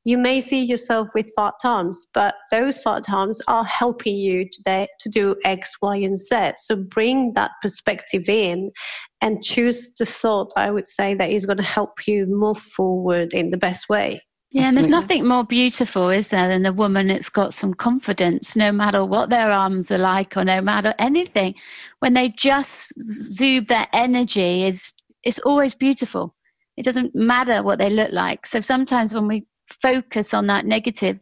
you 0.04 0.18
may 0.18 0.40
see 0.40 0.62
yourself 0.62 1.10
with 1.14 1.30
thought 1.36 1.54
terms, 1.62 2.06
but 2.12 2.34
those 2.50 2.78
thought 2.78 3.04
terms 3.04 3.40
are 3.46 3.64
helping 3.64 4.16
you 4.16 4.48
today 4.50 4.88
to 5.00 5.08
do 5.08 5.36
X, 5.44 5.76
Y, 5.80 5.96
and 5.96 6.18
Z. 6.18 6.52
So 6.56 6.76
bring 6.76 7.32
that 7.34 7.52
perspective 7.60 8.28
in 8.28 8.72
and 9.20 9.42
choose 9.42 9.94
the 9.98 10.06
thought, 10.06 10.50
I 10.56 10.70
would 10.70 10.88
say, 10.88 11.14
that 11.14 11.30
is 11.30 11.46
going 11.46 11.58
to 11.58 11.62
help 11.62 12.06
you 12.06 12.26
move 12.26 12.58
forward 12.58 13.32
in 13.32 13.50
the 13.50 13.56
best 13.56 13.88
way. 13.88 14.20
Yeah, 14.50 14.68
and 14.68 14.76
there's 14.76 14.88
nothing 14.88 15.26
more 15.26 15.44
beautiful, 15.44 16.10
is 16.10 16.28
there, 16.28 16.46
than 16.46 16.62
the 16.62 16.74
woman 16.74 17.06
that's 17.06 17.30
got 17.30 17.54
some 17.54 17.72
confidence, 17.72 18.54
no 18.54 18.70
matter 18.70 19.02
what 19.02 19.30
their 19.30 19.50
arms 19.50 19.90
are 19.90 19.96
like 19.96 20.36
or 20.36 20.44
no 20.44 20.60
matter 20.60 20.92
anything. 20.98 21.54
When 22.00 22.12
they 22.12 22.28
just 22.28 22.92
zoom 23.00 23.64
their 23.64 23.86
energy 23.94 24.64
is 24.64 24.92
it's 25.22 25.38
always 25.38 25.74
beautiful. 25.74 26.34
It 26.76 26.84
doesn't 26.84 27.14
matter 27.14 27.62
what 27.62 27.78
they 27.78 27.88
look 27.88 28.12
like. 28.12 28.44
So 28.44 28.60
sometimes 28.60 29.14
when 29.14 29.26
we 29.26 29.46
focus 29.70 30.34
on 30.34 30.46
that 30.48 30.66
negative, 30.66 31.20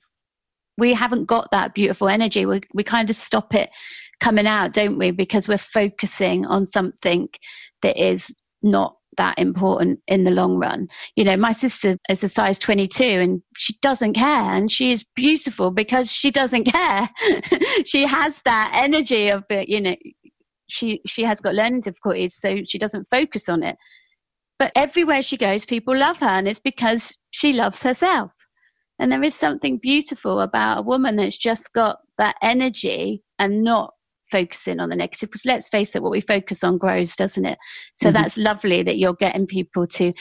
we 0.79 0.95
haven't 0.95 1.27
got 1.27 1.51
that 1.51 1.75
beautiful 1.75 2.09
energy. 2.09 2.47
We, 2.47 2.61
we 2.75 2.83
kind 2.83 3.11
of 3.11 3.17
stop 3.17 3.55
it 3.55 3.71
coming 4.21 4.47
out, 4.47 4.73
don't 4.73 4.99
we? 4.99 5.11
Because 5.11 5.49
we're 5.49 5.59
focusing 5.59 6.47
on 6.47 6.65
something 6.65 7.29
that 7.83 7.97
is 7.97 8.35
not 8.63 8.97
that 9.17 9.39
important 9.39 10.01
in 10.07 10.25
the 10.25 10.31
long 10.31 10.57
run. 10.57 10.89
You 11.17 11.25
know, 11.25 11.37
my 11.37 11.53
sister 11.53 11.97
is 12.09 12.25
a 12.25 12.29
size 12.29 12.59
22 12.59 13.05
and 13.05 13.43
she 13.57 13.75
doesn't 13.83 14.15
care 14.15 14.55
and 14.55 14.71
she 14.71 14.93
is 14.93 15.05
beautiful 15.15 15.71
because 15.71 16.11
she 16.11 16.31
doesn't 16.31 16.65
care. 16.73 17.11
she 17.85 18.07
has 18.07 18.43
that 18.43 18.73
energy 18.75 19.29
of 19.29 19.45
it, 19.51 19.69
you 19.69 19.81
know, 19.81 19.97
she 20.69 21.01
she 21.05 21.25
has 21.25 21.41
got 21.41 21.55
learning 21.55 21.81
difficulties 21.81 22.35
so 22.35 22.61
she 22.67 22.79
doesn't 22.79 23.09
focus 23.11 23.49
on 23.49 23.63
it. 23.63 23.77
But 24.61 24.73
everywhere 24.77 25.23
she 25.23 25.39
goes 25.39 25.65
people 25.65 25.97
love 25.97 26.19
her 26.19 26.27
and 26.27 26.47
it's 26.47 26.59
because 26.61 27.17
she 27.31 27.55
loves 27.55 27.83
herself. 27.83 28.31
And 28.99 29.11
there 29.11 29.23
is 29.23 29.35
something 29.35 29.79
beautiful 29.79 30.43
about 30.43 30.81
a 30.81 30.83
woman 30.83 31.17
that's 31.17 31.39
just 31.39 31.73
got 31.73 32.01
that 32.19 32.37
energy 32.43 33.25
and 33.39 33.65
not 33.65 33.95
focusing 34.31 34.79
on 34.79 34.91
the 34.91 34.97
negative. 34.97 35.31
Because 35.31 35.47
let's 35.47 35.71
face 35.71 35.97
it, 35.97 36.03
what 36.03 36.13
we 36.13 36.21
focus 36.21 36.63
on 36.63 36.77
grows, 36.77 37.17
doesn't 37.17 37.47
it? 37.47 37.57
So 37.95 38.09
mm-hmm. 38.09 38.19
that's 38.21 38.37
lovely 38.37 38.83
that 38.83 38.99
you're 38.99 39.15
getting 39.15 39.47
people 39.47 39.87
to 39.87 40.13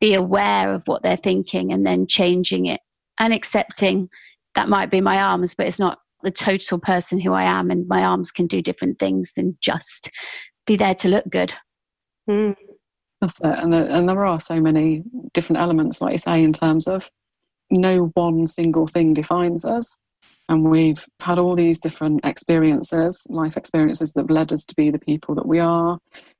be 0.00 0.14
aware 0.14 0.72
of 0.72 0.88
what 0.88 1.02
they're 1.02 1.14
thinking 1.14 1.70
and 1.70 1.84
then 1.84 2.06
changing 2.06 2.64
it 2.64 2.80
and 3.18 3.34
accepting 3.34 4.08
that 4.54 4.70
might 4.70 4.90
be 4.90 5.02
my 5.02 5.20
arms, 5.20 5.54
but 5.54 5.66
it's 5.66 5.78
not 5.78 5.98
the 6.22 6.30
total 6.30 6.78
person 6.78 7.20
who 7.20 7.34
I 7.34 7.44
am. 7.44 7.70
And 7.70 7.86
my 7.86 8.02
arms 8.02 8.32
can 8.32 8.46
do 8.46 8.62
different 8.62 8.98
things 8.98 9.34
than 9.34 9.58
just 9.60 10.10
be 10.66 10.76
there 10.76 10.94
to 10.94 11.08
look 11.08 11.28
good. 11.28 11.54
Mm. 12.26 12.56
That's 13.22 13.40
it. 13.40 13.46
And, 13.46 13.72
the, 13.72 13.96
and 13.96 14.08
there 14.08 14.26
are 14.26 14.40
so 14.40 14.60
many 14.60 15.04
different 15.32 15.62
elements, 15.62 16.00
like 16.00 16.12
you 16.12 16.18
say, 16.18 16.42
in 16.42 16.52
terms 16.52 16.88
of 16.88 17.08
no 17.70 18.10
one 18.14 18.48
single 18.48 18.88
thing 18.88 19.14
defines 19.14 19.64
us. 19.64 19.98
And 20.48 20.68
we've 20.68 21.04
had 21.20 21.38
all 21.38 21.54
these 21.54 21.78
different 21.78 22.26
experiences, 22.26 23.24
life 23.30 23.56
experiences 23.56 24.12
that 24.12 24.22
have 24.22 24.30
led 24.30 24.52
us 24.52 24.64
to 24.66 24.74
be 24.74 24.90
the 24.90 24.98
people 24.98 25.36
that 25.36 25.46
we 25.46 25.60
are. 25.60 25.98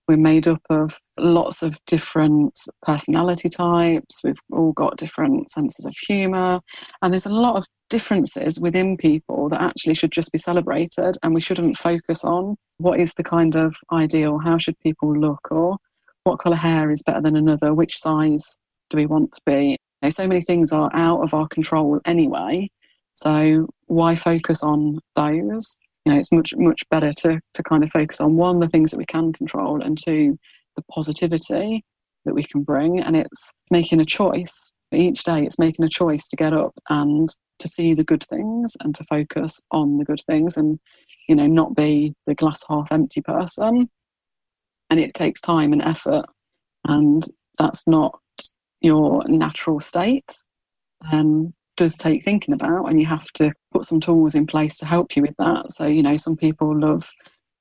We're 0.08 0.16
made 0.16 0.48
up 0.48 0.60
of 0.70 0.98
lots 1.16 1.62
of 1.62 1.78
different 1.86 2.58
personality 2.82 3.48
types. 3.48 4.20
We've 4.24 4.40
all 4.52 4.72
got 4.72 4.96
different 4.96 5.50
senses 5.50 5.86
of 5.86 5.94
humour. 6.08 6.60
And 7.00 7.12
there's 7.12 7.26
a 7.26 7.32
lot 7.32 7.54
of 7.54 7.64
differences 7.90 8.58
within 8.58 8.96
people 8.96 9.48
that 9.50 9.62
actually 9.62 9.94
should 9.94 10.10
just 10.10 10.32
be 10.32 10.38
celebrated. 10.38 11.16
And 11.22 11.32
we 11.32 11.40
shouldn't 11.40 11.76
focus 11.76 12.24
on 12.24 12.56
what 12.78 12.98
is 12.98 13.14
the 13.14 13.24
kind 13.24 13.54
of 13.54 13.76
ideal, 13.92 14.40
how 14.40 14.58
should 14.58 14.78
people 14.80 15.16
look, 15.16 15.46
or 15.52 15.78
what 16.24 16.38
colour 16.38 16.56
hair 16.56 16.90
is 16.90 17.02
better 17.04 17.20
than 17.20 17.36
another, 17.36 17.74
which 17.74 17.96
size 17.96 18.42
do 18.90 18.96
we 18.96 19.06
want 19.06 19.32
to 19.32 19.40
be 19.46 19.76
know, 20.02 20.10
so 20.10 20.26
many 20.26 20.40
things 20.40 20.72
are 20.72 20.90
out 20.92 21.20
of 21.22 21.32
our 21.32 21.48
control 21.48 22.00
anyway. 22.04 22.68
So 23.14 23.68
why 23.86 24.14
focus 24.14 24.62
on 24.62 24.98
those? 25.14 25.78
You 26.04 26.12
know, 26.12 26.18
it's 26.18 26.32
much 26.32 26.52
much 26.56 26.82
better 26.90 27.12
to 27.18 27.40
to 27.54 27.62
kind 27.62 27.84
of 27.84 27.90
focus 27.90 28.20
on 28.20 28.36
one 28.36 28.58
the 28.58 28.68
things 28.68 28.90
that 28.90 28.98
we 28.98 29.06
can 29.06 29.32
control, 29.32 29.82
and 29.82 29.96
two 30.04 30.38
the 30.76 30.82
positivity 30.90 31.84
that 32.24 32.34
we 32.34 32.42
can 32.42 32.62
bring. 32.62 33.00
And 33.00 33.16
it's 33.16 33.54
making 33.70 34.00
a 34.00 34.04
choice 34.04 34.74
each 34.92 35.22
day. 35.24 35.42
It's 35.42 35.58
making 35.58 35.84
a 35.84 35.88
choice 35.88 36.26
to 36.28 36.36
get 36.36 36.52
up 36.52 36.72
and 36.88 37.28
to 37.58 37.68
see 37.68 37.94
the 37.94 38.04
good 38.04 38.24
things 38.28 38.72
and 38.80 38.94
to 38.94 39.04
focus 39.04 39.60
on 39.70 39.98
the 39.98 40.04
good 40.04 40.20
things, 40.26 40.56
and 40.56 40.80
you 41.28 41.36
know, 41.36 41.46
not 41.46 41.76
be 41.76 42.14
the 42.26 42.34
glass 42.34 42.60
half 42.68 42.90
empty 42.90 43.22
person. 43.22 43.88
And 44.92 45.00
it 45.00 45.14
takes 45.14 45.40
time 45.40 45.72
and 45.72 45.80
effort, 45.80 46.26
and 46.84 47.26
that's 47.58 47.88
not 47.88 48.20
your 48.82 49.26
natural 49.26 49.80
state 49.80 50.34
um, 51.10 51.52
does 51.76 51.96
take 51.96 52.22
thinking 52.22 52.52
about, 52.52 52.90
and 52.90 53.00
you 53.00 53.06
have 53.06 53.32
to 53.32 53.52
put 53.72 53.84
some 53.84 54.00
tools 54.00 54.34
in 54.34 54.46
place 54.46 54.76
to 54.78 54.84
help 54.86 55.16
you 55.16 55.22
with 55.22 55.34
that. 55.38 55.72
So, 55.72 55.86
you 55.86 56.02
know, 56.02 56.18
some 56.18 56.36
people 56.36 56.78
love 56.78 57.10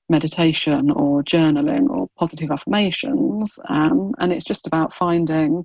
meditation 0.10 0.91
or 0.91 1.24
journaling 1.24 1.89
or 1.89 2.08
positive 2.20 2.52
affirmations, 2.52 3.58
um, 3.70 4.13
and 4.20 4.34
it's 4.34 4.44
just 4.44 4.67
about 4.67 4.91
finding 4.94 5.63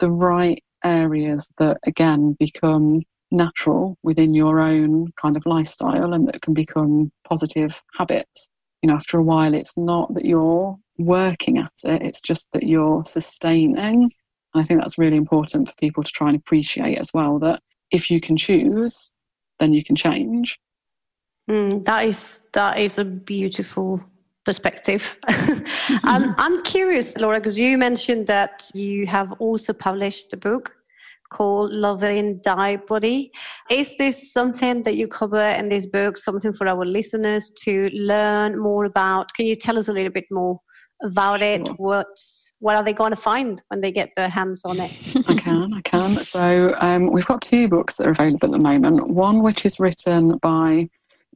the 0.00 0.10
right 0.10 0.62
areas 0.84 1.52
that, 1.58 1.78
again, 1.86 2.36
become 2.38 2.88
natural 3.30 3.96
within 4.02 4.34
your 4.34 4.60
own 4.60 5.06
kind 5.22 5.36
of 5.36 5.46
lifestyle 5.46 6.12
and 6.12 6.26
that 6.26 6.42
can 6.42 6.52
become 6.52 7.12
positive 7.24 7.80
habits. 7.96 8.50
You 8.82 8.88
know, 8.88 8.94
after 8.94 9.18
a 9.18 9.22
while, 9.22 9.54
it's 9.54 9.76
not 9.76 10.14
that 10.14 10.24
you're 10.24 10.76
working 10.98 11.58
at 11.58 11.72
it, 11.84 12.02
it's 12.02 12.20
just 12.20 12.52
that 12.52 12.64
you're 12.64 13.04
sustaining 13.04 14.08
I 14.54 14.62
think 14.62 14.80
that's 14.80 14.98
really 14.98 15.16
important 15.16 15.68
for 15.68 15.74
people 15.76 16.02
to 16.02 16.10
try 16.10 16.28
and 16.28 16.36
appreciate 16.36 16.98
as 16.98 17.12
well 17.14 17.38
that 17.40 17.62
if 17.90 18.10
you 18.10 18.20
can 18.20 18.36
choose, 18.36 19.12
then 19.58 19.72
you 19.72 19.84
can 19.84 19.96
change. 19.96 20.58
Mm, 21.48 21.84
that 21.84 22.04
is 22.04 22.42
that 22.52 22.78
is 22.78 22.98
a 22.98 23.04
beautiful 23.04 24.04
perspective. 24.44 25.16
um, 26.04 26.34
I'm 26.38 26.62
curious, 26.62 27.16
Laura, 27.18 27.38
because 27.38 27.58
you 27.58 27.78
mentioned 27.78 28.26
that 28.26 28.70
you 28.74 29.06
have 29.06 29.32
also 29.38 29.72
published 29.72 30.32
a 30.32 30.36
book 30.36 30.76
called 31.30 31.72
Loving 31.72 32.40
Thy 32.44 32.76
Body. 32.76 33.30
Is 33.70 33.96
this 33.96 34.32
something 34.32 34.82
that 34.82 34.96
you 34.96 35.08
cover 35.08 35.42
in 35.42 35.68
this 35.68 35.86
book, 35.86 36.18
something 36.18 36.52
for 36.52 36.68
our 36.68 36.84
listeners 36.84 37.50
to 37.64 37.88
learn 37.92 38.58
more 38.58 38.84
about? 38.84 39.32
Can 39.34 39.46
you 39.46 39.54
tell 39.54 39.78
us 39.78 39.88
a 39.88 39.92
little 39.92 40.12
bit 40.12 40.26
more 40.30 40.60
about 41.02 41.42
it? 41.42 41.66
What 41.78 42.06
what 42.60 42.76
are 42.76 42.84
they 42.84 42.92
going 42.92 43.10
to 43.10 43.16
find 43.16 43.62
when 43.68 43.80
they 43.80 43.90
get 43.90 44.10
their 44.16 44.28
hands 44.28 44.60
on 44.66 44.78
it? 44.78 45.16
I 45.28 45.34
can, 45.34 45.72
I 45.72 45.80
can. 45.80 46.22
So 46.22 46.74
um, 46.78 47.10
we've 47.10 47.26
got 47.26 47.40
two 47.40 47.68
books 47.68 47.96
that 47.96 48.06
are 48.06 48.10
available 48.10 48.48
at 48.48 48.52
the 48.52 48.58
moment. 48.58 49.14
One 49.14 49.42
which 49.42 49.64
is 49.64 49.80
written 49.80 50.36
by 50.42 50.90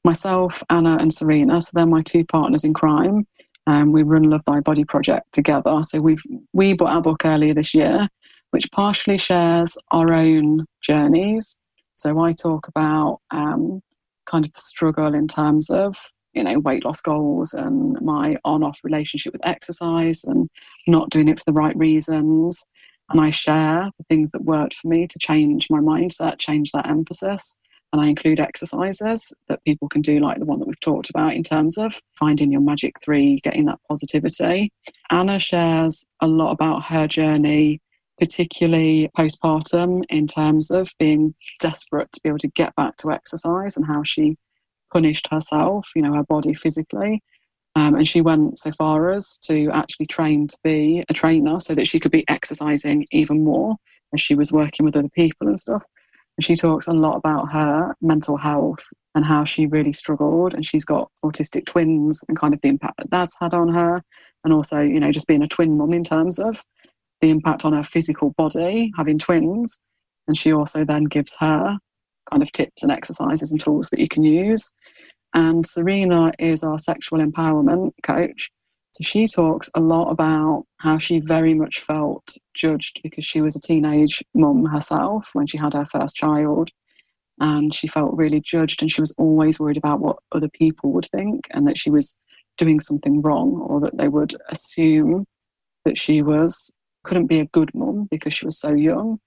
myself, 0.05 0.63
Anna, 0.69 0.99
and 1.01 1.11
Serena. 1.11 1.63
So 1.63 1.71
they're 1.73 1.87
my 1.87 2.03
two 2.03 2.27
partners 2.27 2.63
in 2.63 2.75
crime. 2.75 3.27
Um, 3.67 3.93
we 3.93 4.03
run 4.03 4.25
Love 4.25 4.45
Thy 4.45 4.61
Body 4.61 4.85
project 4.85 5.33
together. 5.33 5.83
So 5.83 6.01
we've 6.01 6.23
we 6.53 6.75
bought 6.75 6.95
our 6.95 7.03
book 7.03 7.25
earlier 7.25 7.55
this 7.55 7.73
year, 7.73 8.09
which 8.55 8.71
partially 8.71 9.19
shares 9.19 9.77
our 9.91 10.13
own 10.13 10.65
journeys. 10.81 11.59
So 11.97 12.21
I 12.21 12.33
talk 12.33 12.69
about 12.69 13.19
um, 13.33 13.81
kind 14.27 14.47
of 14.47 14.53
the 14.53 14.61
struggle 14.61 15.13
in 15.13 15.27
terms 15.27 15.71
of 15.71 15.97
you 16.35 16.43
know, 16.45 16.61
weight 16.61 16.85
loss 16.85 17.01
goals 17.01 17.53
and 17.53 18.01
my 18.01 18.37
on 18.45 18.63
off 18.63 18.81
relationship 18.85 19.33
with 19.33 19.47
exercise 19.47 20.25
and 20.25 20.49
not 20.87 21.11
doing 21.11 21.29
it 21.29 21.39
for 21.39 21.45
the 21.47 21.53
right 21.53 21.77
reasons. 21.77 22.69
And 23.11 23.21
I 23.21 23.31
share 23.31 23.91
the 23.99 24.05
things 24.09 24.31
that 24.31 24.45
worked 24.45 24.75
for 24.75 24.89
me 24.89 25.07
to 25.07 25.19
change 25.19 25.69
my 25.69 25.81
mindset, 25.81 26.39
change 26.39 26.71
that 26.73 26.89
emphasis. 26.89 27.59
And 27.93 28.03
I 28.03 28.09
include 28.09 28.41
exercises 28.41 29.33
that 29.47 29.65
people 29.65 29.89
can 29.89 30.03
do, 30.03 30.19
like 30.19 30.41
the 30.41 30.47
one 30.47 30.59
that 30.59 30.67
we've 30.67 30.81
talked 30.81 31.11
about 31.11 31.35
in 31.35 31.45
terms 31.45 31.79
of 31.79 32.01
finding 32.19 32.51
your 32.51 32.61
magic 32.61 32.97
three, 33.01 33.39
getting 33.45 33.67
that 33.67 33.79
positivity. 33.89 34.73
Anna 35.11 35.39
shares 35.39 36.07
a 36.21 36.27
lot 36.27 36.51
about 36.51 36.87
her 36.87 37.07
journey, 37.07 37.81
particularly 38.19 39.11
postpartum, 39.17 40.05
in 40.09 40.27
terms 40.27 40.71
of 40.71 40.91
being 40.99 41.35
desperate 41.61 42.13
to 42.13 42.21
be 42.23 42.29
able 42.29 42.39
to 42.39 42.49
get 42.49 42.75
back 42.77 42.97
to 42.99 43.11
exercise 43.11 43.77
and 43.77 43.87
how 43.87 44.03
she 44.03 44.37
punished 44.93 45.29
herself, 45.31 45.91
you 45.97 46.03
know, 46.03 46.15
her 46.15 46.25
body 46.25 46.55
physically. 46.55 47.23
Um, 47.77 47.97
and 47.97 48.07
she 48.07 48.21
went 48.21 48.59
so 48.59 48.71
far 48.71 49.11
as 49.11 49.39
to 49.41 49.69
actually 49.71 50.07
train 50.07 50.47
to 50.47 50.57
be 50.63 51.05
a 51.09 51.13
trainer 51.13 51.59
so 51.59 51.75
that 51.75 51.89
she 51.89 51.99
could 51.99 52.13
be 52.13 52.25
exercising 52.29 53.07
even 53.11 53.43
more 53.43 53.77
as 54.15 54.21
she 54.21 54.37
was 54.37 54.53
working 54.53 54.87
with 54.87 54.97
other 54.97 55.09
people 55.09 55.49
and 55.49 55.59
stuff. 55.59 55.83
And 56.37 56.45
she 56.45 56.55
talks 56.55 56.87
a 56.87 56.93
lot 56.93 57.17
about 57.17 57.51
her 57.53 57.95
mental 58.01 58.37
health 58.37 58.85
and 59.17 59.25
how 59.25 59.45
she 59.45 59.67
really 59.67 59.93
struggled. 59.93 60.55
And 60.55 60.65
she's 60.65 60.85
got 60.85 61.11
autistic 61.25 61.67
twins 61.67 62.25
and 62.29 62.39
kind 62.39 62.55
of 62.55 62.61
the 62.61 62.69
impact 62.69 62.99
that 62.99 63.11
that's 63.11 63.39
had 63.41 63.55
on 63.55 63.73
her. 63.75 64.03
And 64.45 64.53
also, 64.53 64.81
you 64.81 65.01
know, 65.01 65.13
just 65.13 65.29
being 65.29 65.43
a 65.43 65.49
twin 65.49 65.77
mum 65.77 65.93
in 65.93 66.05
terms 66.05 66.39
of 66.39 66.63
the 67.25 67.31
impact 67.31 67.65
on 67.65 67.73
her 67.73 67.83
physical 67.83 68.35
body, 68.37 68.93
having 68.97 69.19
twins. 69.19 69.83
And 70.29 70.37
she 70.37 70.53
also 70.53 70.85
then 70.85 71.05
gives 71.05 71.35
her 71.41 71.79
kind 72.31 72.43
of 72.43 72.53
tips 72.53 72.83
and 72.83 72.93
exercises 72.93 73.51
and 73.51 73.61
tools 73.61 73.89
that 73.91 74.01
you 74.01 74.09
can 74.09 74.25
use. 74.25 74.73
And 75.35 75.67
Serena 75.67 76.33
is 76.39 76.63
our 76.63 76.79
sexual 76.79 77.19
empowerment 77.21 77.93
coach. 78.03 78.51
So 78.93 79.03
she 79.03 79.27
talks 79.27 79.71
a 79.75 79.81
lot 79.81 80.11
about 80.11 80.65
how 80.81 80.99
she 80.99 81.19
very 81.19 81.55
much 81.55 81.81
felt 81.81 82.37
judged 82.55 83.01
because 83.03 83.25
she 83.25 83.41
was 83.41 83.57
a 83.57 83.61
teenage 83.61 84.23
mum 84.35 84.67
herself 84.67 85.31
when 85.33 85.47
she 85.47 85.59
had 85.59 85.73
her 85.73 85.87
first 85.87 86.15
child. 86.15 86.71
And 87.41 87.75
she 87.75 87.89
felt 87.89 88.15
really 88.15 88.41
judged, 88.41 88.81
and 88.81 88.93
she 88.93 89.01
was 89.01 89.13
always 89.19 89.59
worried 89.59 89.77
about 89.77 89.99
what 89.99 90.19
other 90.31 90.49
people 90.49 90.93
would 90.93 91.07
think 91.07 91.49
and 91.51 91.67
that 91.67 91.77
she 91.77 91.91
was 91.91 92.17
doing 92.59 92.79
something 92.79 93.23
wrong 93.23 93.67
or 93.69 93.81
that 93.81 93.99
they 93.99 94.07
would 94.07 94.37
assume 94.51 95.25
that 95.85 95.99
she 95.99 96.23
was 96.23 96.73
couldn't 97.05 97.27
be 97.27 97.41
a 97.41 97.47
good 97.47 97.71
mum 97.75 98.09
because 98.11 98.35
she 98.35 98.45
was 98.45 98.59
so 98.59 98.73
young. 98.73 99.19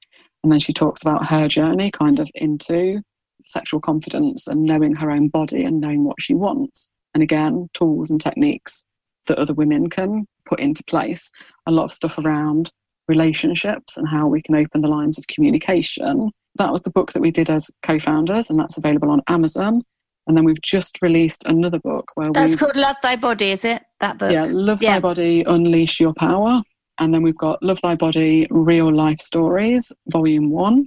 And 0.43 0.51
then 0.51 0.59
she 0.59 0.73
talks 0.73 1.01
about 1.01 1.27
her 1.27 1.47
journey 1.47 1.91
kind 1.91 2.19
of 2.19 2.29
into 2.35 3.01
sexual 3.41 3.79
confidence 3.79 4.47
and 4.47 4.63
knowing 4.63 4.95
her 4.95 5.11
own 5.11 5.29
body 5.29 5.63
and 5.63 5.79
knowing 5.79 6.03
what 6.03 6.21
she 6.21 6.33
wants. 6.33 6.91
And 7.13 7.23
again, 7.23 7.69
tools 7.73 8.11
and 8.11 8.21
techniques 8.21 8.87
that 9.27 9.39
other 9.39 9.53
women 9.53 9.89
can 9.89 10.25
put 10.45 10.59
into 10.59 10.83
place. 10.85 11.31
A 11.65 11.71
lot 11.71 11.85
of 11.85 11.91
stuff 11.91 12.17
around 12.17 12.71
relationships 13.07 13.97
and 13.97 14.07
how 14.07 14.27
we 14.27 14.41
can 14.41 14.55
open 14.55 14.81
the 14.81 14.87
lines 14.87 15.17
of 15.17 15.27
communication. 15.27 16.31
That 16.55 16.71
was 16.71 16.83
the 16.83 16.91
book 16.91 17.13
that 17.13 17.21
we 17.21 17.31
did 17.31 17.49
as 17.49 17.69
co 17.83 17.99
founders, 17.99 18.49
and 18.49 18.59
that's 18.59 18.77
available 18.77 19.11
on 19.11 19.21
Amazon. 19.27 19.83
And 20.27 20.35
then 20.35 20.43
we've 20.43 20.61
just 20.61 21.01
released 21.01 21.45
another 21.45 21.79
book 21.79 22.11
where 22.15 22.31
that's 22.31 22.55
called 22.55 22.75
Love 22.75 22.97
Thy 23.01 23.15
Body, 23.15 23.51
is 23.51 23.63
it? 23.63 23.83
That 24.01 24.17
book? 24.17 24.31
Yeah, 24.31 24.47
Love 24.49 24.81
yeah. 24.81 24.95
Thy 24.95 24.99
Body, 24.99 25.43
Unleash 25.43 25.99
Your 25.99 26.13
Power. 26.13 26.61
And 26.99 27.13
then 27.13 27.21
we've 27.21 27.37
got 27.37 27.61
Love 27.61 27.79
Thy 27.81 27.95
Body, 27.95 28.47
Real 28.49 28.91
Life 28.91 29.19
Stories, 29.19 29.91
Volume 30.11 30.49
One, 30.49 30.85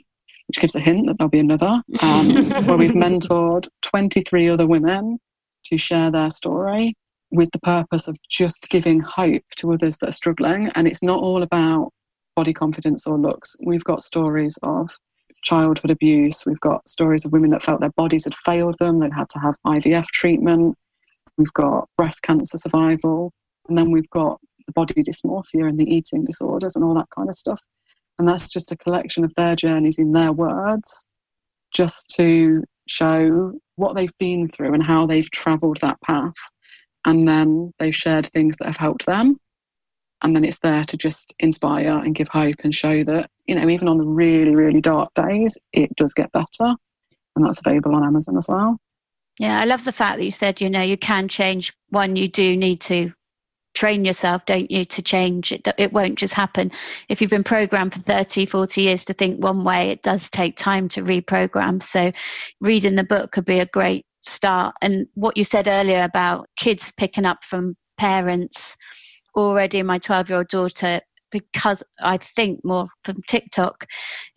which 0.48 0.58
gives 0.58 0.74
a 0.74 0.80
hint 0.80 1.06
that 1.06 1.18
there'll 1.18 1.30
be 1.30 1.38
another, 1.38 1.82
um, 2.00 2.48
where 2.66 2.76
we've 2.76 2.92
mentored 2.92 3.68
23 3.82 4.48
other 4.48 4.66
women 4.66 5.18
to 5.66 5.78
share 5.78 6.10
their 6.10 6.30
story 6.30 6.94
with 7.30 7.50
the 7.52 7.60
purpose 7.60 8.08
of 8.08 8.16
just 8.28 8.68
giving 8.70 9.00
hope 9.00 9.42
to 9.56 9.72
others 9.72 9.98
that 9.98 10.08
are 10.08 10.12
struggling. 10.12 10.68
And 10.74 10.88
it's 10.88 11.02
not 11.02 11.20
all 11.20 11.42
about 11.42 11.90
body 12.34 12.52
confidence 12.52 13.06
or 13.06 13.18
looks. 13.18 13.54
We've 13.64 13.84
got 13.84 14.02
stories 14.02 14.58
of 14.62 14.90
childhood 15.44 15.90
abuse, 15.90 16.44
we've 16.44 16.60
got 16.60 16.88
stories 16.88 17.24
of 17.24 17.32
women 17.32 17.50
that 17.50 17.62
felt 17.62 17.80
their 17.80 17.92
bodies 17.96 18.24
had 18.24 18.34
failed 18.34 18.76
them, 18.78 18.98
they'd 18.98 19.12
had 19.12 19.28
to 19.30 19.38
have 19.38 19.56
IVF 19.66 20.06
treatment, 20.06 20.76
we've 21.38 21.52
got 21.52 21.88
breast 21.96 22.22
cancer 22.22 22.58
survival, 22.58 23.32
and 23.68 23.78
then 23.78 23.90
we've 23.90 24.10
got 24.10 24.40
the 24.66 24.72
body 24.72 25.02
dysmorphia 25.02 25.68
and 25.68 25.78
the 25.78 25.84
eating 25.84 26.24
disorders 26.24 26.76
and 26.76 26.84
all 26.84 26.94
that 26.94 27.08
kind 27.14 27.28
of 27.28 27.34
stuff. 27.34 27.62
And 28.18 28.28
that's 28.28 28.48
just 28.48 28.72
a 28.72 28.76
collection 28.76 29.24
of 29.24 29.34
their 29.34 29.56
journeys 29.56 29.98
in 29.98 30.12
their 30.12 30.32
words, 30.32 31.08
just 31.72 32.10
to 32.16 32.62
show 32.88 33.52
what 33.76 33.96
they've 33.96 34.16
been 34.18 34.48
through 34.48 34.74
and 34.74 34.82
how 34.82 35.06
they've 35.06 35.30
traveled 35.30 35.78
that 35.80 36.00
path. 36.02 36.34
And 37.04 37.26
then 37.26 37.72
they've 37.78 37.94
shared 37.94 38.26
things 38.26 38.56
that 38.58 38.66
have 38.66 38.76
helped 38.76 39.06
them. 39.06 39.38
And 40.22 40.36
then 40.36 40.44
it's 40.44 40.58
there 40.58 40.84
to 40.84 40.96
just 40.98 41.34
inspire 41.38 41.92
and 41.92 42.14
give 42.14 42.28
hope 42.28 42.56
and 42.62 42.74
show 42.74 43.02
that 43.04 43.30
you 43.46 43.54
know 43.54 43.68
even 43.70 43.88
on 43.88 43.96
the 43.96 44.06
really 44.06 44.54
really 44.54 44.82
dark 44.82 45.14
days 45.14 45.56
it 45.72 45.96
does 45.96 46.12
get 46.12 46.30
better. 46.32 46.46
And 47.36 47.46
that's 47.46 47.66
available 47.66 47.94
on 47.94 48.04
amazon 48.04 48.36
as 48.36 48.46
well. 48.46 48.76
Yeah 49.38 49.58
i 49.58 49.64
love 49.64 49.84
the 49.84 49.92
fact 49.92 50.18
that 50.18 50.24
you 50.26 50.30
said 50.30 50.60
you 50.60 50.68
know 50.68 50.82
you 50.82 50.98
can 50.98 51.26
change 51.26 51.72
one 51.88 52.16
you 52.16 52.28
do 52.28 52.54
need 52.54 52.82
to 52.82 53.14
train 53.74 54.04
yourself 54.04 54.44
don't 54.46 54.70
you 54.70 54.84
to 54.84 55.00
change 55.00 55.52
it 55.52 55.66
it 55.78 55.92
won't 55.92 56.18
just 56.18 56.34
happen 56.34 56.70
if 57.08 57.20
you've 57.20 57.30
been 57.30 57.44
programmed 57.44 57.94
for 57.94 58.00
30 58.00 58.46
40 58.46 58.80
years 58.80 59.04
to 59.04 59.12
think 59.12 59.42
one 59.42 59.62
way 59.62 59.90
it 59.90 60.02
does 60.02 60.28
take 60.28 60.56
time 60.56 60.88
to 60.88 61.02
reprogram 61.02 61.82
so 61.82 62.10
reading 62.60 62.96
the 62.96 63.04
book 63.04 63.30
could 63.30 63.44
be 63.44 63.60
a 63.60 63.66
great 63.66 64.04
start. 64.22 64.74
And 64.80 65.06
what 65.14 65.36
you 65.36 65.44
said 65.44 65.68
earlier 65.68 66.02
about 66.02 66.48
kids 66.56 66.92
picking 66.92 67.24
up 67.24 67.44
from 67.44 67.76
parents 67.98 68.76
already, 69.36 69.82
my 69.82 69.98
12 69.98 70.28
year 70.28 70.38
old 70.38 70.48
daughter, 70.48 71.00
because 71.30 71.82
I 72.00 72.16
think 72.16 72.64
more 72.64 72.88
from 73.04 73.22
TikTok, 73.28 73.86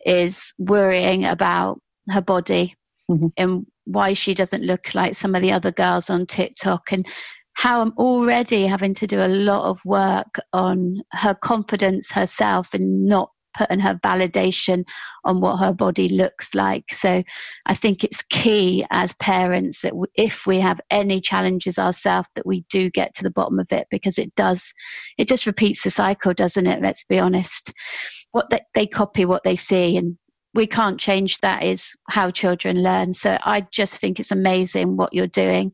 is 0.04 0.52
worrying 0.58 1.24
about 1.24 1.80
her 2.10 2.20
body 2.20 2.74
mm-hmm. 3.10 3.28
and 3.36 3.66
why 3.84 4.12
she 4.12 4.34
doesn't 4.34 4.62
look 4.62 4.94
like 4.94 5.14
some 5.14 5.34
of 5.34 5.42
the 5.42 5.52
other 5.52 5.72
girls 5.72 6.08
on 6.10 6.26
TikTok. 6.26 6.92
And 6.92 7.06
how 7.54 7.80
I'm 7.80 7.92
already 7.96 8.66
having 8.66 8.94
to 8.94 9.06
do 9.06 9.20
a 9.20 9.28
lot 9.28 9.68
of 9.68 9.84
work 9.84 10.36
on 10.52 11.02
her 11.12 11.34
confidence 11.34 12.12
herself 12.12 12.74
and 12.74 13.06
not 13.06 13.30
putting 13.56 13.80
her 13.80 13.94
validation 14.02 14.84
on 15.24 15.40
what 15.40 15.58
her 15.58 15.72
body 15.72 16.08
looks 16.08 16.54
like. 16.54 16.92
So 16.92 17.22
I 17.66 17.74
think 17.74 18.02
it's 18.02 18.22
key 18.22 18.84
as 18.90 19.14
parents 19.14 19.82
that 19.82 19.94
if 20.14 20.46
we 20.46 20.60
have 20.60 20.80
any 20.90 21.20
challenges 21.20 21.78
ourselves, 21.78 22.28
that 22.34 22.46
we 22.46 22.64
do 22.68 22.90
get 22.90 23.14
to 23.14 23.22
the 23.22 23.30
bottom 23.30 23.58
of 23.58 23.70
it 23.70 23.86
because 23.90 24.18
it 24.18 24.34
does, 24.34 24.72
it 25.18 25.28
just 25.28 25.46
repeats 25.46 25.84
the 25.84 25.90
cycle, 25.90 26.34
doesn't 26.34 26.66
it? 26.66 26.82
Let's 26.82 27.04
be 27.04 27.18
honest. 27.18 27.72
What 28.32 28.50
they, 28.50 28.60
they 28.74 28.86
copy 28.86 29.24
what 29.24 29.44
they 29.44 29.56
see 29.56 29.96
and 29.96 30.18
we 30.54 30.66
can't 30.66 31.00
change 31.00 31.38
that 31.40 31.64
is 31.64 31.94
how 32.08 32.30
children 32.30 32.82
learn. 32.82 33.12
So 33.12 33.38
I 33.42 33.66
just 33.72 34.00
think 34.00 34.20
it's 34.20 34.30
amazing 34.30 34.96
what 34.96 35.12
you're 35.12 35.26
doing. 35.26 35.72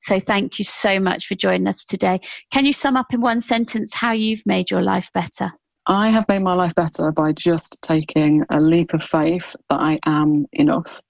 So 0.00 0.20
thank 0.20 0.58
you 0.58 0.64
so 0.64 1.00
much 1.00 1.26
for 1.26 1.34
joining 1.34 1.66
us 1.66 1.84
today. 1.84 2.20
Can 2.52 2.66
you 2.66 2.72
sum 2.72 2.96
up 2.96 3.12
in 3.12 3.20
one 3.20 3.40
sentence 3.40 3.94
how 3.94 4.12
you've 4.12 4.44
made 4.46 4.70
your 4.70 4.82
life 4.82 5.10
better? 5.12 5.52
I 5.86 6.08
have 6.10 6.28
made 6.28 6.42
my 6.42 6.52
life 6.52 6.74
better 6.74 7.10
by 7.12 7.32
just 7.32 7.80
taking 7.80 8.44
a 8.50 8.60
leap 8.60 8.92
of 8.92 9.02
faith 9.02 9.56
that 9.70 9.80
I 9.80 9.98
am 10.04 10.44
enough. 10.52 11.00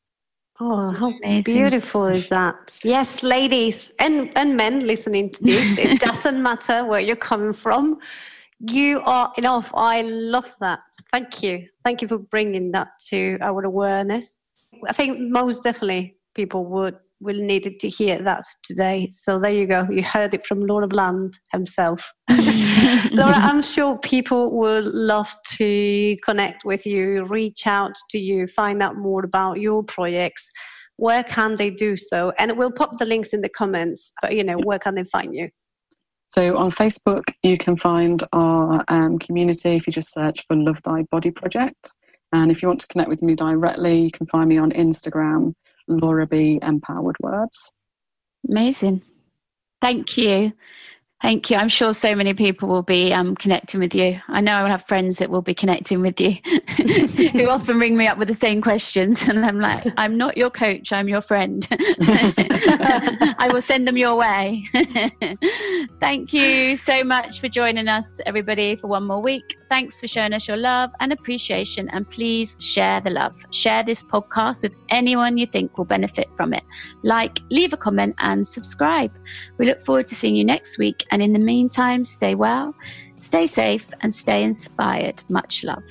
Oh, 0.60 0.90
how 0.90 1.10
Amazing. 1.10 1.54
beautiful 1.54 2.06
is 2.06 2.28
that? 2.28 2.78
Yes, 2.82 3.22
ladies 3.22 3.92
and, 3.98 4.30
and 4.36 4.56
men 4.56 4.80
listening 4.80 5.30
to 5.30 5.42
this, 5.42 5.78
it 5.78 6.00
doesn't 6.08 6.42
matter 6.42 6.84
where 6.84 7.00
you're 7.00 7.16
coming 7.16 7.52
from. 7.52 7.98
You 8.60 9.00
are 9.02 9.32
enough. 9.38 9.72
I 9.74 10.02
love 10.02 10.56
that. 10.60 10.80
Thank 11.12 11.42
you. 11.42 11.66
Thank 11.84 12.02
you 12.02 12.08
for 12.08 12.18
bringing 12.18 12.72
that 12.72 12.88
to 13.10 13.38
our 13.40 13.64
awareness. 13.64 14.54
I 14.88 14.92
think 14.92 15.18
most 15.20 15.62
definitely 15.62 16.16
people 16.34 16.66
would 16.66 16.96
will 17.20 17.34
needed 17.34 17.80
to 17.80 17.88
hear 17.88 18.22
that 18.22 18.44
today. 18.62 19.08
So 19.10 19.38
there 19.38 19.50
you 19.50 19.66
go. 19.66 19.86
You 19.90 20.02
heard 20.02 20.34
it 20.34 20.46
from 20.46 20.60
Laura 20.60 20.86
Bland 20.86 21.38
himself. 21.52 22.12
Laura, 23.10 23.34
I'm 23.34 23.62
sure 23.62 23.98
people 23.98 24.52
would 24.52 24.86
love 24.86 25.34
to 25.56 26.16
connect 26.24 26.64
with 26.64 26.86
you, 26.86 27.24
reach 27.24 27.66
out 27.66 27.94
to 28.10 28.18
you, 28.18 28.46
find 28.46 28.82
out 28.82 28.96
more 28.96 29.24
about 29.24 29.60
your 29.60 29.82
projects. 29.82 30.50
Where 30.96 31.22
can 31.22 31.56
they 31.56 31.70
do 31.70 31.96
so? 31.96 32.32
And 32.38 32.56
we'll 32.56 32.72
pop 32.72 32.98
the 32.98 33.04
links 33.04 33.32
in 33.32 33.40
the 33.40 33.48
comments. 33.48 34.12
But 34.20 34.34
you 34.34 34.44
know, 34.44 34.58
where 34.64 34.78
can 34.78 34.94
they 34.94 35.04
find 35.04 35.34
you? 35.34 35.48
So 36.28 36.56
on 36.56 36.70
Facebook, 36.70 37.24
you 37.42 37.56
can 37.56 37.74
find 37.74 38.22
our 38.32 38.84
um, 38.88 39.18
community 39.18 39.70
if 39.70 39.86
you 39.86 39.92
just 39.92 40.12
search 40.12 40.44
for 40.46 40.56
Love 40.56 40.82
Thy 40.82 41.02
Body 41.10 41.30
Project. 41.30 41.94
And 42.32 42.50
if 42.50 42.60
you 42.60 42.68
want 42.68 42.80
to 42.82 42.86
connect 42.88 43.08
with 43.08 43.22
me 43.22 43.34
directly, 43.34 44.02
you 44.02 44.10
can 44.10 44.26
find 44.26 44.48
me 44.48 44.58
on 44.58 44.70
Instagram 44.72 45.54
Laura 45.88 46.26
B. 46.26 46.58
Empowered 46.62 47.16
Words. 47.20 47.72
Amazing. 48.48 49.02
Thank 49.80 50.18
you. 50.18 50.52
Thank 51.20 51.50
you. 51.50 51.56
I'm 51.56 51.68
sure 51.68 51.92
so 51.94 52.14
many 52.14 52.32
people 52.32 52.68
will 52.68 52.82
be 52.82 53.12
um, 53.12 53.34
connecting 53.34 53.80
with 53.80 53.92
you. 53.92 54.20
I 54.28 54.40
know 54.40 54.52
I 54.52 54.62
will 54.62 54.70
have 54.70 54.84
friends 54.84 55.18
that 55.18 55.30
will 55.30 55.42
be 55.42 55.52
connecting 55.52 56.00
with 56.00 56.20
you 56.20 56.30
who 57.32 57.48
often 57.48 57.80
ring 57.80 57.96
me 57.96 58.06
up 58.06 58.18
with 58.18 58.28
the 58.28 58.34
same 58.34 58.62
questions. 58.62 59.26
And 59.28 59.44
I'm 59.44 59.58
like, 59.58 59.84
I'm 59.96 60.16
not 60.16 60.36
your 60.36 60.48
coach, 60.48 60.92
I'm 60.92 61.08
your 61.08 61.20
friend. 61.20 61.66
I 61.72 63.50
will 63.52 63.60
send 63.60 63.88
them 63.88 63.96
your 63.96 64.14
way. 64.14 64.64
Thank 66.00 66.32
you 66.32 66.76
so 66.76 67.02
much 67.02 67.40
for 67.40 67.48
joining 67.48 67.88
us, 67.88 68.20
everybody, 68.24 68.76
for 68.76 68.86
one 68.86 69.04
more 69.04 69.20
week. 69.20 69.58
Thanks 69.68 70.00
for 70.00 70.06
showing 70.06 70.32
us 70.32 70.46
your 70.46 70.56
love 70.56 70.92
and 71.00 71.12
appreciation. 71.12 71.88
And 71.90 72.08
please 72.08 72.56
share 72.60 73.00
the 73.00 73.10
love. 73.10 73.34
Share 73.50 73.82
this 73.82 74.04
podcast 74.04 74.62
with 74.62 74.72
anyone 74.88 75.36
you 75.36 75.46
think 75.46 75.76
will 75.76 75.84
benefit 75.84 76.28
from 76.36 76.54
it. 76.54 76.62
Like, 77.02 77.40
leave 77.50 77.72
a 77.72 77.76
comment, 77.76 78.14
and 78.18 78.46
subscribe. 78.46 79.12
We 79.58 79.66
look 79.66 79.80
forward 79.80 80.06
to 80.06 80.14
seeing 80.14 80.36
you 80.36 80.44
next 80.44 80.78
week. 80.78 81.06
And 81.10 81.22
in 81.22 81.32
the 81.32 81.38
meantime, 81.38 82.04
stay 82.04 82.34
well, 82.34 82.74
stay 83.20 83.46
safe, 83.46 83.90
and 84.00 84.14
stay 84.14 84.44
inspired. 84.44 85.22
Much 85.28 85.64
love. 85.64 85.82